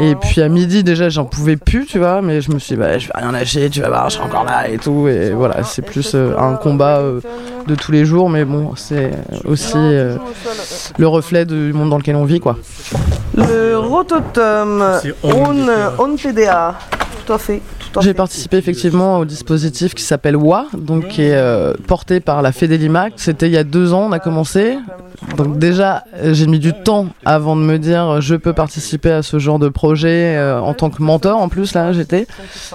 [0.00, 2.80] Et puis à midi déjà j'en pouvais plus tu vois mais je me suis dit
[2.80, 5.30] bah, je vais rien lâcher tu vas voir je serai encore là et tout et
[5.30, 7.20] voilà c'est plus euh, un combat euh,
[7.66, 9.10] de tous les jours mais bon c'est
[9.44, 10.16] aussi euh,
[10.98, 12.56] le reflet du monde dans lequel on vit quoi.
[13.34, 14.84] Le rototum,
[15.22, 15.66] on,
[15.98, 16.74] on PDA.
[17.26, 17.62] Tout à fait.
[18.00, 22.52] J'ai participé effectivement au dispositif qui s'appelle WA, donc qui est euh, porté par la
[22.52, 23.08] Fédélima.
[23.16, 24.78] C'était il y a deux ans, on a commencé.
[25.36, 29.10] Donc déjà, euh, j'ai mis du temps avant de me dire euh, je peux participer
[29.10, 32.26] à ce genre de projet euh, en tant que mentor en plus là j'étais.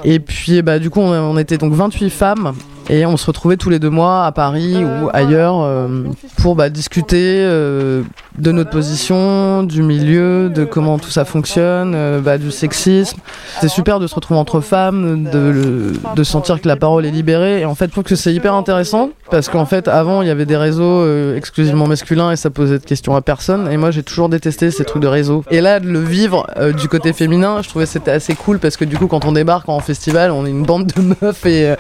[0.03, 2.53] Et puis bah du coup on, on était donc 28 femmes
[2.89, 6.03] et on se retrouvait tous les deux mois à Paris ou ailleurs euh,
[6.37, 8.03] pour bah, discuter euh,
[8.37, 13.19] de notre position, du milieu, de comment tout ça fonctionne, bah, du sexisme.
[13.61, 17.61] C'est super de se retrouver entre femmes, de, sentir que la parole est libérée.
[17.61, 20.31] Et en fait, je trouve que c'est hyper intéressant parce qu'en fait, avant, il y
[20.31, 23.71] avait des réseaux euh, exclusivement masculins et ça posait de questions à personne.
[23.71, 25.43] Et moi, j'ai toujours détesté ces trucs de réseau.
[25.51, 28.77] Et là, de le vivre euh, du côté féminin, je trouvais c'était assez cool parce
[28.77, 31.69] que du coup, quand on débarque en festival, on est une bande de meufs et,
[31.69, 31.75] euh,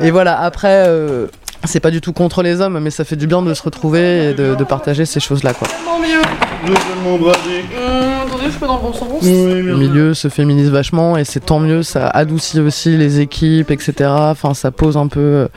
[0.00, 0.40] et voilà.
[0.40, 0.86] Après,
[1.64, 4.30] c'est pas du tout contre les hommes, mais ça fait du bien de se retrouver
[4.30, 5.68] et de, de partager ces choses-là, quoi.
[7.76, 9.08] Hum, attendez, je peux dans le bon sens.
[9.22, 13.92] Le milieu se féminise vachement et c'est tant mieux, ça adoucit aussi les équipes, etc.
[14.08, 15.48] Enfin, ça pose un peu.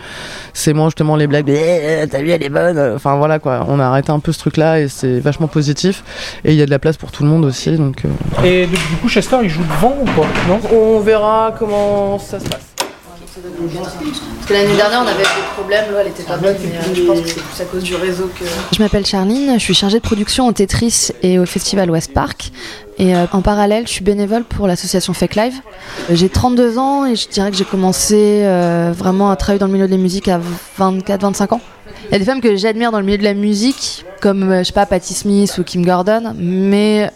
[0.53, 2.93] C'est moins justement les blagues, de, Eh, t'as vu, elle est bonne.
[2.95, 6.03] Enfin voilà quoi, on a arrêté un peu ce truc-là et c'est vachement positif.
[6.43, 8.03] Et il y a de la place pour tout le monde aussi, donc.
[8.05, 10.27] euh, Et du, du coup, Chester, il joue devant ou pas?
[10.47, 10.59] Non?
[10.73, 12.74] On verra comment ça se passe.
[13.35, 17.01] Parce que l'année dernière, on avait des problèmes, elle était pas bonne, mais euh, je
[17.01, 18.45] pense que c'est plus à cause du réseau que.
[18.73, 22.51] Je m'appelle Charline, je suis chargée de production au Tetris et au Festival West Park.
[22.97, 25.53] Et euh, en parallèle, je suis bénévole pour l'association Fake Live.
[26.09, 28.45] Euh, J'ai 32 ans et je dirais que j'ai commencé
[28.93, 30.39] vraiment à travailler dans le milieu de la musique à
[30.79, 31.61] 24-25 ans.
[32.05, 34.63] Il y a des femmes que j'admire dans le milieu de la musique, comme, je
[34.63, 37.11] sais pas, Patti Smith ou Kim Gordon, mais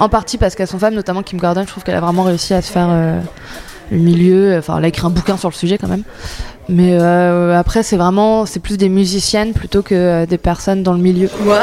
[0.00, 2.54] en partie parce qu'elles sont femmes, notamment Kim Gordon, je trouve qu'elle a vraiment réussi
[2.54, 2.88] à se faire
[3.90, 4.56] le milieu.
[4.58, 6.02] Enfin, elle a écrit un bouquin sur le sujet quand même.
[6.68, 10.92] Mais euh, après, c'est vraiment, c'est plus des musiciennes plutôt que euh, des personnes dans
[10.94, 11.28] le milieu.
[11.44, 11.58] Waouh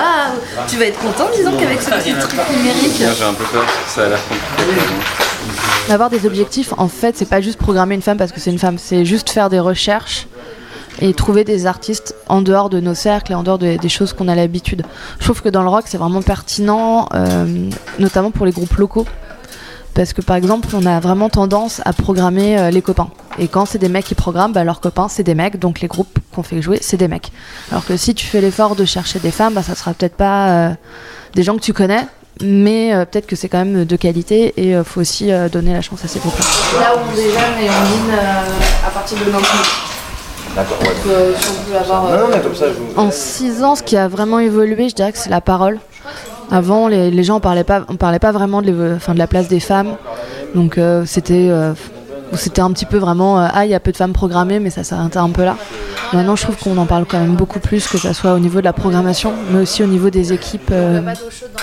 [0.68, 2.94] Tu vas être content, disons, qu'avec ce petit truc numérique?
[2.98, 4.82] J'ai un peu peur, ça a l'air compliqué.
[5.90, 8.60] Avoir des objectifs, en fait, c'est pas juste programmer une femme parce que c'est une
[8.60, 10.28] femme, c'est juste faire des recherches
[11.02, 14.14] et trouver des artistes en dehors de nos cercles et en dehors de- des choses
[14.14, 14.84] qu'on a l'habitude.
[15.20, 17.68] Je trouve que dans le rock, c'est vraiment pertinent, euh,
[18.00, 19.06] notamment pour les groupes locaux.
[19.96, 23.10] Parce que par exemple, on a vraiment tendance à programmer euh, les copains.
[23.38, 25.60] Et quand c'est des mecs qui programment, bah, leurs copains, c'est des mecs.
[25.60, 27.32] Donc les groupes qu'on fait jouer, c'est des mecs.
[27.72, 30.50] Alors que si tu fais l'effort de chercher des femmes, bah, ça sera peut-être pas
[30.50, 30.70] euh,
[31.36, 32.08] des gens que tu connais,
[32.42, 35.74] mais euh, peut-être que c'est quand même de qualité et il faut aussi euh, donner
[35.74, 36.80] la chance à ces groupes-là.
[36.80, 39.48] Là où on déjeune et on euh, à partir de maintenant.
[40.56, 42.06] D'accord, Donc, euh, si on peut avoir.
[42.12, 42.28] euh,
[42.98, 45.80] En 6 ans, ce qui a vraiment évolué, je dirais que c'est la parole.
[46.52, 49.96] Avant, les, gens ne parlaient pas, on parlait pas vraiment de, la place des femmes.
[50.56, 51.74] Donc euh, c'était euh,
[52.34, 54.70] c'était un petit peu vraiment euh, ah il y a peu de femmes programmées mais
[54.70, 55.58] ça s'arrêtait un peu là.
[56.14, 58.60] Maintenant je trouve qu'on en parle quand même beaucoup plus que ce soit au niveau
[58.60, 61.04] de la programmation mais aussi au niveau des équipes que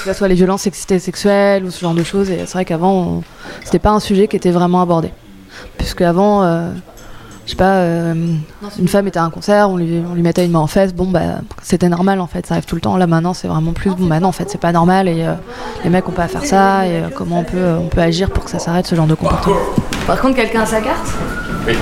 [0.04, 3.22] ce soit les violences sexuelles ou ce genre de choses et c'est vrai qu'avant
[3.64, 5.12] c'était pas un sujet qui était vraiment abordé
[5.78, 6.42] puisque avant
[7.50, 8.14] je sais pas, euh,
[8.78, 10.94] une femme était à un concert, on lui, on lui mettait une main en fesse,
[10.94, 12.96] bon bah c'était normal en fait, ça arrive tout le temps.
[12.96, 15.34] Là maintenant c'est vraiment plus, bon bah non en fait c'est pas normal et euh,
[15.82, 18.30] les mecs ont pas à faire ça et euh, comment on peut, on peut agir
[18.30, 19.56] pour que ça s'arrête ce genre de comportement.
[20.06, 21.08] Par contre, quelqu'un a sa carte?
[21.66, 21.74] Oui.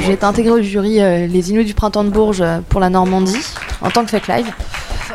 [0.00, 3.44] J'ai été intégrée au jury euh, Les Inuits du Printemps de Bourges pour la Normandie
[3.82, 4.50] en tant que fake live.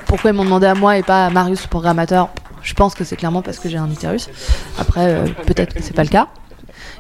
[0.06, 2.30] Pourquoi ils m'ont demandé à moi et pas à Marius, le programmateur?
[2.62, 4.30] Je pense que c'est clairement parce que j'ai un utérus.
[4.78, 6.28] Après, euh, peut-être que c'est pas le cas.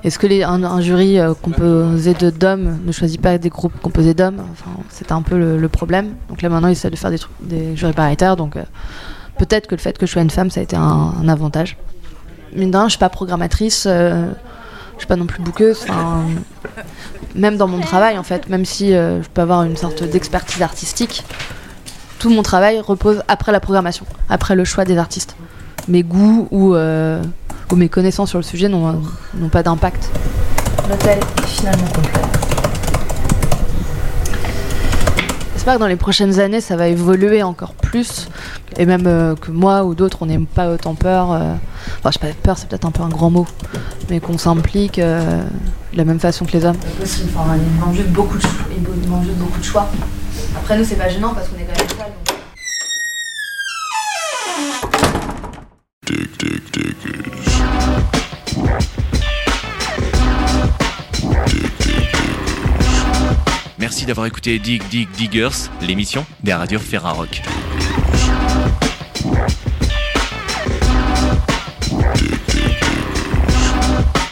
[0.03, 4.41] Est-ce que un, jury euh, composé de d'hommes ne choisit pas des groupes composés d'hommes
[4.51, 6.15] enfin, C'était un peu le, problème.
[6.29, 8.35] Donc là maintenant, ils essaient de faire des, trucs, des jurys paritaires.
[8.35, 8.63] Donc euh,
[9.37, 11.77] peut-être que le fait que je sois une femme, ça a été un, avantage.
[12.55, 13.85] De rien, je suis pas programmatrice.
[13.87, 14.31] euh,
[14.99, 15.85] je suis pas non plus bouqueuse.
[17.35, 20.61] Même dans mon travail, en fait, même si euh, je peux avoir une sorte d'expertise
[20.61, 21.23] artistique,
[22.19, 25.37] tout mon travail repose après la programmation, après le choix des artistes.
[25.87, 27.21] Mes goûts ou, euh,
[27.71, 29.01] ou mes connaissances sur le sujet n'ont
[29.35, 30.09] n'ont pas d'impact.
[30.89, 32.21] L'hôtel est finalement complet.
[35.53, 38.29] J'espère que dans les prochaines années, ça va évoluer encore plus.
[38.77, 41.31] Et même euh, que moi ou d'autres, on n'ait pas autant peur.
[41.33, 41.53] euh,
[41.99, 43.45] Enfin, je sais pas, peur, c'est peut-être un peu un grand mot.
[44.09, 45.43] Mais qu'on s'implique euh,
[45.91, 46.77] de la même façon que les hommes.
[46.99, 47.55] Possible, enfin.
[47.57, 49.89] Il manque juste beaucoup de choix.
[50.55, 51.88] Après, nous, c'est pas gênant parce qu'on est quand même
[63.89, 65.49] Merci d'avoir écouté Dig Dig Diggers,
[65.81, 67.41] l'émission des radios Ferrarock.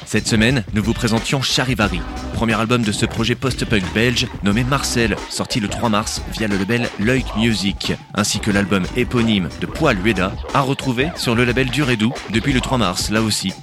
[0.06, 2.00] Cette semaine, nous vous présentions Charivari,
[2.36, 6.56] premier album de ce projet post-punk belge nommé Marcel, sorti le 3 mars via le
[6.56, 11.72] label Leuk Music, ainsi que l'album éponyme de Poil Ueda, à retrouver sur le label
[11.72, 13.54] Dur et Doux depuis le 3 mars, là aussi.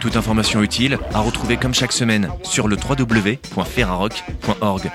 [0.00, 4.90] Toute information utile à retrouver comme chaque semaine sur le www.ferrarock.org.